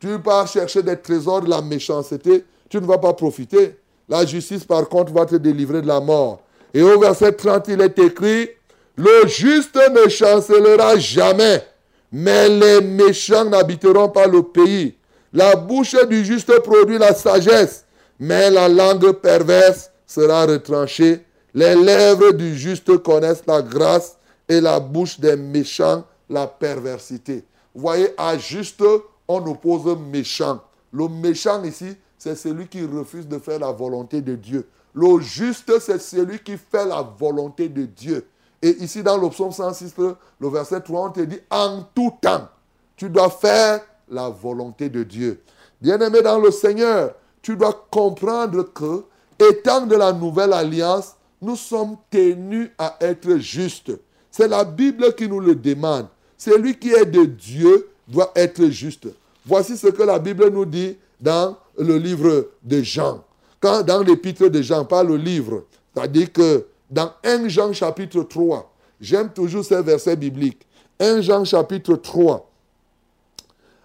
Tu 0.00 0.18
pas 0.18 0.46
chercher 0.46 0.82
des 0.82 0.96
trésors 0.96 1.42
de 1.42 1.50
la 1.50 1.60
méchanceté, 1.60 2.44
tu 2.68 2.80
ne 2.80 2.86
vas 2.86 2.98
pas 2.98 3.12
profiter. 3.14 3.76
La 4.08 4.24
justice, 4.24 4.64
par 4.64 4.88
contre, 4.88 5.12
va 5.12 5.26
te 5.26 5.36
délivrer 5.36 5.82
de 5.82 5.86
la 5.86 6.00
mort. 6.00 6.40
Et 6.72 6.82
au 6.82 6.98
verset 6.98 7.32
30, 7.32 7.68
il 7.68 7.80
est 7.80 7.98
écrit, 7.98 8.48
le 8.96 9.26
juste 9.26 9.78
ne 9.90 10.08
chancellera 10.08 10.98
jamais, 10.98 11.64
mais 12.12 12.48
les 12.48 12.80
méchants 12.80 13.44
n'habiteront 13.44 14.08
pas 14.08 14.26
le 14.26 14.42
pays. 14.42 14.96
La 15.32 15.56
bouche 15.56 15.96
du 16.08 16.24
juste 16.24 16.58
produit 16.60 16.98
la 16.98 17.14
sagesse, 17.14 17.84
mais 18.18 18.50
la 18.50 18.68
langue 18.68 19.12
perverse 19.12 19.90
sera 20.06 20.46
retranchée. 20.46 21.24
Les 21.54 21.74
lèvres 21.74 22.32
du 22.32 22.56
juste 22.56 22.98
connaissent 22.98 23.44
la 23.46 23.62
grâce 23.62 24.16
et 24.48 24.60
la 24.60 24.80
bouche 24.80 25.20
des 25.20 25.36
méchants 25.36 26.04
la 26.28 26.46
perversité. 26.46 27.44
Vous 27.74 27.82
voyez, 27.82 28.08
à 28.16 28.36
juste, 28.38 28.82
on 29.28 29.46
oppose 29.46 29.96
méchant. 29.98 30.60
Le 30.92 31.06
méchant 31.06 31.62
ici, 31.62 31.96
c'est 32.16 32.34
celui 32.34 32.66
qui 32.66 32.84
refuse 32.84 33.28
de 33.28 33.38
faire 33.38 33.60
la 33.60 33.70
volonté 33.70 34.20
de 34.20 34.34
Dieu. 34.34 34.66
Le 34.94 35.20
juste, 35.20 35.78
c'est 35.78 36.00
celui 36.00 36.40
qui 36.40 36.56
fait 36.56 36.86
la 36.86 37.02
volonté 37.02 37.68
de 37.68 37.84
Dieu. 37.84 38.26
Et 38.60 38.70
ici, 38.82 39.02
dans 39.02 39.16
le 39.16 39.28
psaume 39.28 39.52
106, 39.52 39.94
le 40.40 40.48
verset 40.48 40.80
3, 40.80 41.08
on 41.08 41.10
te 41.10 41.20
dit, 41.20 41.38
en 41.50 41.82
tout 41.94 42.14
temps, 42.20 42.48
tu 42.96 43.08
dois 43.08 43.30
faire 43.30 43.80
la 44.08 44.28
volonté 44.28 44.88
de 44.88 45.04
Dieu. 45.04 45.40
Bien-aimé 45.80 46.22
dans 46.22 46.40
le 46.40 46.50
Seigneur, 46.50 47.14
tu 47.40 47.56
dois 47.56 47.86
comprendre 47.90 48.62
que, 48.72 49.04
étant 49.38 49.86
de 49.86 49.94
la 49.94 50.12
nouvelle 50.12 50.52
alliance, 50.52 51.14
nous 51.40 51.54
sommes 51.54 51.96
tenus 52.10 52.70
à 52.78 52.96
être 53.00 53.36
justes. 53.36 53.92
C'est 54.30 54.48
la 54.48 54.64
Bible 54.64 55.14
qui 55.14 55.28
nous 55.28 55.38
le 55.38 55.54
demande. 55.54 56.08
Celui 56.36 56.78
qui 56.78 56.90
est 56.90 57.06
de 57.06 57.24
Dieu 57.24 57.88
doit 58.08 58.32
être 58.34 58.66
juste. 58.66 59.08
Voici 59.46 59.76
ce 59.76 59.86
que 59.88 60.02
la 60.02 60.18
Bible 60.18 60.48
nous 60.50 60.64
dit 60.64 60.96
dans 61.20 61.56
le 61.78 61.96
livre 61.96 62.50
de 62.62 62.82
Jean. 62.82 63.24
Quand 63.60 63.82
dans 63.82 64.02
l'épître 64.02 64.48
de 64.48 64.62
Jean, 64.62 64.84
pas 64.84 65.02
le 65.02 65.16
livre, 65.16 65.64
c'est-à-dire 65.94 66.32
que 66.32 66.66
dans 66.90 67.12
1 67.24 67.48
Jean 67.48 67.72
chapitre 67.72 68.22
3, 68.22 68.72
j'aime 69.00 69.32
toujours 69.32 69.64
ces 69.64 69.82
versets 69.82 70.16
bibliques. 70.16 70.66
1 71.00 71.20
Jean 71.20 71.44
chapitre 71.44 71.94
3, 71.96 72.50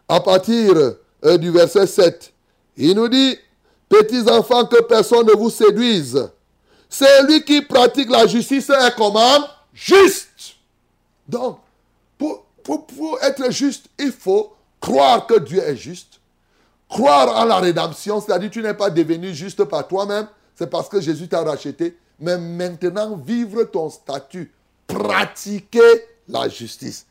à 0.07 0.19
partir 0.19 0.73
euh, 1.25 1.37
du 1.37 1.51
verset 1.51 1.87
7, 1.87 2.33
il 2.77 2.95
nous 2.95 3.07
dit, 3.07 3.37
petits 3.89 4.29
enfants, 4.29 4.65
que 4.65 4.81
personne 4.83 5.25
ne 5.27 5.33
vous 5.33 5.49
séduise. 5.49 6.29
Celui 6.89 7.43
qui 7.43 7.61
pratique 7.61 8.09
la 8.09 8.27
justice 8.27 8.69
est 8.69 8.95
comment? 8.95 9.47
Juste. 9.73 10.55
Donc, 11.27 11.59
pour, 12.17 12.45
pour 12.63 13.19
être 13.21 13.51
juste, 13.51 13.87
il 13.99 14.11
faut 14.11 14.53
croire 14.79 15.25
que 15.27 15.39
Dieu 15.39 15.61
est 15.61 15.75
juste, 15.75 16.19
croire 16.89 17.37
en 17.37 17.45
la 17.45 17.57
rédemption, 17.57 18.21
c'est-à-dire 18.21 18.49
tu 18.49 18.61
n'es 18.61 18.73
pas 18.73 18.89
devenu 18.89 19.33
juste 19.33 19.63
par 19.65 19.87
toi-même, 19.87 20.27
c'est 20.55 20.69
parce 20.69 20.89
que 20.89 21.01
Jésus 21.01 21.27
t'a 21.27 21.41
racheté, 21.41 21.97
mais 22.19 22.37
maintenant 22.37 23.15
vivre 23.15 23.63
ton 23.63 23.89
statut, 23.89 24.51
pratiquer 24.87 26.05
la 26.27 26.47
justice. 26.47 27.05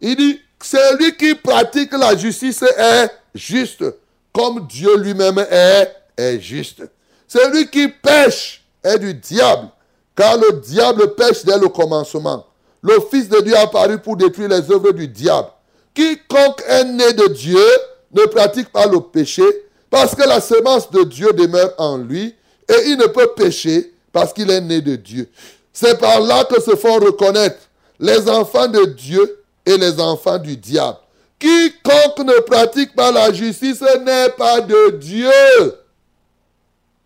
Il 0.00 0.16
dit, 0.16 0.40
celui 0.62 1.16
qui 1.16 1.34
pratique 1.34 1.92
la 1.92 2.16
justice 2.16 2.62
est 2.62 3.10
juste, 3.34 3.84
comme 4.32 4.66
Dieu 4.66 4.96
lui-même 4.98 5.38
est, 5.38 5.94
est 6.16 6.40
juste. 6.40 6.82
Celui 7.26 7.68
qui 7.68 7.88
pêche 7.88 8.64
est 8.82 8.98
du 8.98 9.14
diable, 9.14 9.68
car 10.16 10.36
le 10.36 10.60
diable 10.60 11.14
pêche 11.14 11.44
dès 11.44 11.58
le 11.58 11.68
commencement. 11.68 12.47
Le 12.82 12.98
Fils 13.10 13.28
de 13.28 13.40
Dieu 13.40 13.56
a 13.56 13.62
apparu 13.62 13.98
pour 13.98 14.16
détruire 14.16 14.48
les 14.48 14.70
œuvres 14.70 14.92
du 14.92 15.08
diable. 15.08 15.48
Quiconque 15.94 16.62
est 16.68 16.84
né 16.84 17.12
de 17.12 17.28
Dieu 17.28 17.64
ne 18.12 18.24
pratique 18.26 18.70
pas 18.70 18.86
le 18.86 19.00
péché, 19.00 19.44
parce 19.90 20.14
que 20.14 20.26
la 20.26 20.40
semence 20.40 20.90
de 20.90 21.02
Dieu 21.04 21.32
demeure 21.32 21.72
en 21.78 21.98
lui, 21.98 22.34
et 22.68 22.82
il 22.86 22.98
ne 22.98 23.06
peut 23.06 23.28
pécher 23.36 23.94
parce 24.12 24.32
qu'il 24.32 24.50
est 24.50 24.60
né 24.60 24.80
de 24.80 24.96
Dieu. 24.96 25.28
C'est 25.72 25.98
par 25.98 26.20
là 26.20 26.44
que 26.44 26.60
se 26.60 26.74
font 26.76 26.98
reconnaître 26.98 27.58
les 27.98 28.28
enfants 28.28 28.68
de 28.68 28.84
Dieu 28.84 29.42
et 29.64 29.76
les 29.76 30.00
enfants 30.00 30.38
du 30.38 30.56
diable. 30.56 30.98
Quiconque 31.38 32.18
ne 32.18 32.40
pratique 32.40 32.94
pas 32.94 33.12
la 33.12 33.32
justice 33.32 33.80
n'est 33.80 34.30
pas 34.30 34.60
de 34.60 34.90
Dieu. 34.90 35.30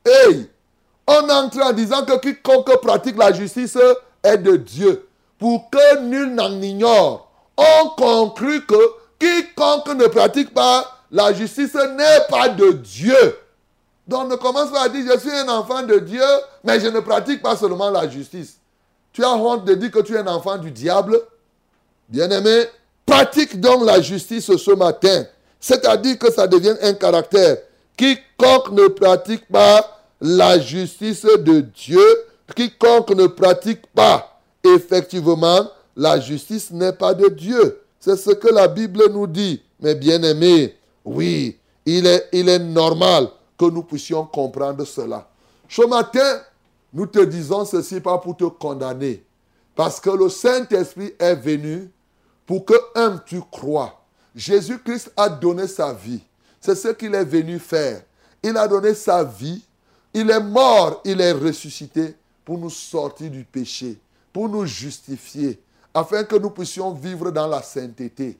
Hey, 0.05 0.47
on 1.07 1.29
entre 1.29 1.61
en 1.63 1.73
disant 1.73 2.05
que 2.05 2.19
quiconque 2.19 2.81
pratique 2.81 3.17
la 3.17 3.33
justice 3.33 3.77
est 4.23 4.39
de 4.39 4.57
Dieu. 4.57 5.07
Pour 5.43 5.71
que 5.71 5.99
nul 5.99 6.37
n'en 6.37 6.63
ignore, 6.63 7.29
on 7.57 7.89
conclut 7.97 8.65
que 8.65 8.77
quiconque 9.19 9.93
ne 9.93 10.07
pratique 10.07 10.55
pas 10.55 10.87
la 11.11 11.33
justice 11.33 11.75
n'est 11.75 12.29
pas 12.31 12.49
de 12.49 12.71
Dieu. 12.71 13.37
Donc 14.07 14.31
ne 14.31 14.37
commence 14.37 14.71
pas 14.71 14.83
à 14.85 14.89
dire, 14.89 15.05
je 15.13 15.19
suis 15.19 15.33
un 15.33 15.49
enfant 15.49 15.83
de 15.83 15.99
Dieu, 15.99 16.23
mais 16.63 16.79
je 16.79 16.87
ne 16.87 17.01
pratique 17.01 17.43
pas 17.43 17.57
seulement 17.57 17.91
la 17.91 18.09
justice. 18.09 18.59
Tu 19.13 19.25
as 19.25 19.33
honte 19.33 19.65
de 19.65 19.75
dire 19.75 19.91
que 19.91 19.99
tu 19.99 20.15
es 20.15 20.19
un 20.19 20.29
enfant 20.29 20.59
du 20.59 20.71
diable? 20.71 21.21
Bien-aimé, 22.09 22.67
pratique 23.05 23.61
donc 23.61 23.85
la 23.85 24.01
justice 24.01 24.57
ce 24.57 24.71
matin. 24.77 25.25
C'est-à-dire 25.59 26.21
que 26.21 26.31
ça 26.31 26.47
devient 26.47 26.77
un 26.83 26.95
caractère. 26.95 27.57
Quiconque 27.97 28.71
ne 28.71 28.87
pratique 28.87 29.49
pas 29.49 30.03
la 30.21 30.61
justice 30.61 31.25
de 31.25 31.63
Dieu, 31.63 32.07
quiconque 32.55 33.11
ne 33.11 33.27
pratique 33.27 33.89
pas 33.93 34.32
effectivement 34.65 35.69
la 35.97 36.21
justice 36.21 36.71
n'est 36.71 36.93
pas 36.93 37.15
de 37.15 37.29
Dieu. 37.29 37.81
C'est 38.01 38.17
ce 38.17 38.31
que 38.31 38.49
la 38.49 38.69
Bible 38.69 39.05
nous 39.13 39.27
dit. 39.27 39.63
Mais 39.81 39.95
bien 39.95 40.23
aimé, 40.23 40.77
oui, 41.05 41.59
il 41.85 42.07
est, 42.07 42.59
normal 42.59 43.29
que 43.59 43.65
nous 43.67 43.83
puissions 43.83 44.25
comprendre 44.25 44.85
cela. 44.85 45.29
Ce 45.69 45.83
matin, 45.87 46.41
nous 46.93 47.07
te 47.07 47.21
disons 47.21 47.65
ceci 47.65 48.01
pas 48.01 48.19
pour 48.19 48.37
te 48.37 48.45
condamner. 48.45 49.25
Parce 49.75 50.01
que 50.01 50.11
le 50.11 50.29
Saint-Esprit 50.29 51.15
est 51.19 51.35
venu 51.35 51.91
pour 52.47 52.65
que, 52.65 52.75
un, 52.95 53.19
tu 53.19 53.41
crois. 53.51 54.01
Jésus-Christ 54.35 55.13
a 55.17 55.29
donné 55.29 55.67
sa 55.67 55.93
vie. 55.93 56.21
C'est 56.61 56.75
ce 56.75 56.89
qu'il 56.89 57.15
est 57.15 57.25
venu 57.25 57.59
faire. 57.59 58.03
Il 58.43 58.57
a 58.57 58.69
donné 58.69 58.95
sa 58.95 59.25
vie. 59.25 59.65
Il 60.15 60.31
est 60.31 60.41
mort, 60.41 61.01
il 61.05 61.21
est 61.21 61.33
ressuscité 61.33 62.15
pour 62.45 62.59
nous 62.59 62.71
sortir 62.71 63.31
du 63.31 63.45
péché, 63.45 63.99
pour 64.33 64.49
nous 64.49 64.67
justifier, 64.67 65.61
afin 65.95 66.25
que 66.25 66.37
nous 66.37 66.51
puissions 66.51 66.93
vivre 66.93 67.31
dans 67.31 67.47
la 67.47 67.63
sainteté. 67.63 68.39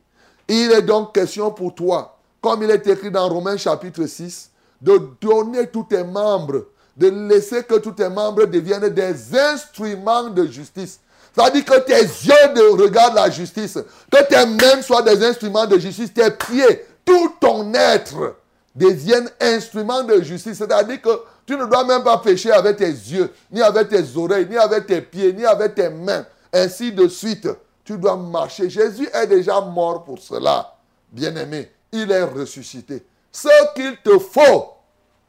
Il 0.49 0.73
est 0.73 0.83
donc 0.83 1.15
question 1.15 1.51
pour 1.51 1.75
toi, 1.75 2.19
comme 2.41 2.63
il 2.63 2.71
est 2.71 2.87
écrit 2.87 3.11
dans 3.11 3.29
Romains 3.29 3.57
chapitre 3.57 4.07
6, 4.07 4.51
de 4.81 5.01
donner 5.21 5.69
tous 5.69 5.85
tes 5.85 6.03
membres, 6.03 6.67
de 6.97 7.09
laisser 7.09 7.63
que 7.63 7.77
tous 7.77 7.93
tes 7.93 8.09
membres 8.09 8.47
deviennent 8.47 8.89
des 8.89 9.37
instruments 9.37 10.29
de 10.29 10.47
justice. 10.47 11.01
C'est-à-dire 11.35 11.65
que 11.65 11.81
tes 11.81 12.03
yeux 12.03 12.73
regardent 12.73 13.15
la 13.15 13.31
justice, 13.31 13.79
que 14.11 14.29
tes 14.29 14.47
mains 14.47 14.83
soient 14.83 15.03
des 15.03 15.25
instruments 15.25 15.67
de 15.67 15.79
justice, 15.79 16.13
tes 16.13 16.31
pieds, 16.31 16.85
tout 17.05 17.35
ton 17.41 17.73
être 17.75 18.37
deviennent 18.75 19.31
instruments 19.41 20.03
de 20.03 20.21
justice. 20.23 20.59
C'est-à-dire 20.59 21.01
que 21.01 21.23
tu 21.47 21.57
ne 21.57 21.67
dois 21.67 21.85
même 21.85 22.03
pas 22.03 22.19
pécher 22.19 22.53
avec 22.53 22.77
tes 22.77 22.91
yeux, 22.91 23.33
ni 23.51 23.61
avec 23.61 23.89
tes 23.89 24.17
oreilles, 24.17 24.47
ni 24.49 24.57
avec 24.57 24.87
tes 24.87 25.01
pieds, 25.01 25.33
ni 25.33 25.45
avec 25.45 25.75
tes 25.75 25.89
mains 25.89 26.25
ainsi 26.53 26.93
de 26.93 27.09
suite. 27.09 27.49
Tu 27.85 27.99
dois 27.99 28.17
marcher. 28.17 28.71
Jésus 28.71 29.09
est 29.13 29.27
déjà 29.27 29.61
mort 29.61 30.05
pour 30.05 30.19
cela. 30.19 30.75
Bien-aimé, 31.11 31.71
il 31.91 32.11
est 32.11 32.23
ressuscité. 32.23 33.05
Ce 33.31 33.49
qu'il 33.75 33.97
te 34.03 34.19
faut, 34.19 34.73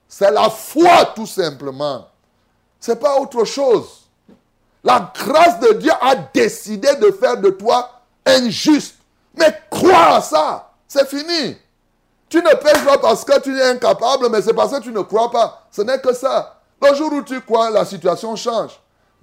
c'est 0.08 0.32
la 0.32 0.50
foi 0.50 1.14
tout 1.16 1.26
simplement. 1.26 2.08
Ce 2.80 2.92
n'est 2.92 2.98
pas 2.98 3.20
autre 3.20 3.44
chose. 3.46 4.04
La 4.84 5.12
grâce 5.16 5.60
de 5.60 5.74
Dieu 5.74 5.92
a 6.02 6.16
décidé 6.16 6.96
de 6.98 7.12
faire 7.12 7.38
de 7.38 7.50
toi 7.50 7.90
injuste. 8.26 8.96
Mais 9.36 9.54
crois 9.70 10.18
à 10.18 10.22
ça. 10.22 10.72
C'est 10.88 11.08
fini. 11.08 11.58
Tu 12.34 12.39
ne 12.39 12.56
pèches 12.56 12.84
pas 12.84 12.98
parce 12.98 13.24
que 13.24 13.39
tu 13.41 13.56
es 13.56 13.62
incapable, 13.62 14.28
mais 14.28 14.41
c'est 14.41 14.56
parce 14.56 14.72
que 14.72 14.82
tu 14.82 14.91
ne 14.91 15.02
crois 15.02 15.30
pas. 15.30 15.67
Ce 15.69 15.84
n'est 15.84 16.02
que 16.02 16.15
ça. 16.15 16.60
Le 16.82 16.96
jour 16.96 17.13
où 17.13 17.22
tu 17.22 17.39
crois, 17.41 17.69
la 17.69 17.86
situation 17.86 18.36
change. 18.36 18.72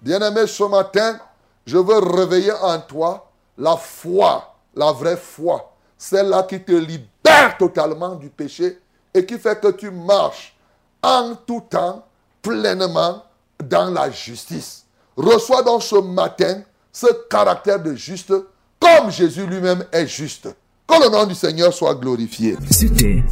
Bien-aimé, 0.00 0.46
ce 0.46 0.62
matin, 0.62 1.18
je 1.66 1.76
veux 1.76 1.98
réveiller 1.98 2.52
en 2.52 2.78
toi 2.78 3.28
la 3.58 3.76
foi, 3.76 4.54
la 4.76 4.92
vraie 4.92 5.16
foi, 5.16 5.72
celle-là 5.98 6.44
qui 6.44 6.62
te 6.62 6.70
libère 6.70 7.58
totalement 7.58 8.14
du 8.14 8.30
péché 8.30 8.80
et 9.12 9.26
qui 9.26 9.40
fait 9.40 9.60
que 9.60 9.72
tu 9.72 9.90
marches 9.90 10.56
en 11.02 11.34
tout 11.34 11.64
temps 11.68 12.06
pleinement 12.40 13.24
dans 13.58 13.92
la 13.92 14.08
justice. 14.12 14.84
Reçois 15.16 15.64
donc 15.64 15.82
ce 15.82 15.96
matin 15.96 16.62
ce 16.92 17.08
caractère 17.28 17.82
de 17.82 17.92
juste 17.92 18.32
comme 18.78 19.10
Jésus 19.10 19.48
lui-même 19.48 19.84
est 19.90 20.06
juste. 20.06 20.48
Que 20.90 21.04
le 21.04 21.10
nom 21.10 21.24
du 21.24 21.36
Seigneur 21.36 21.72
soit 21.72 21.94
glorifié. 21.94 22.56
C'était 22.68 23.22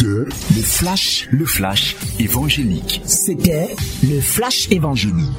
le 0.00 0.26
flash, 0.62 1.28
le 1.30 1.46
flash 1.46 1.96
évangélique. 2.18 3.02
C'était 3.06 3.76
le 4.02 4.20
flash 4.20 4.68
évangélique. 4.72 5.30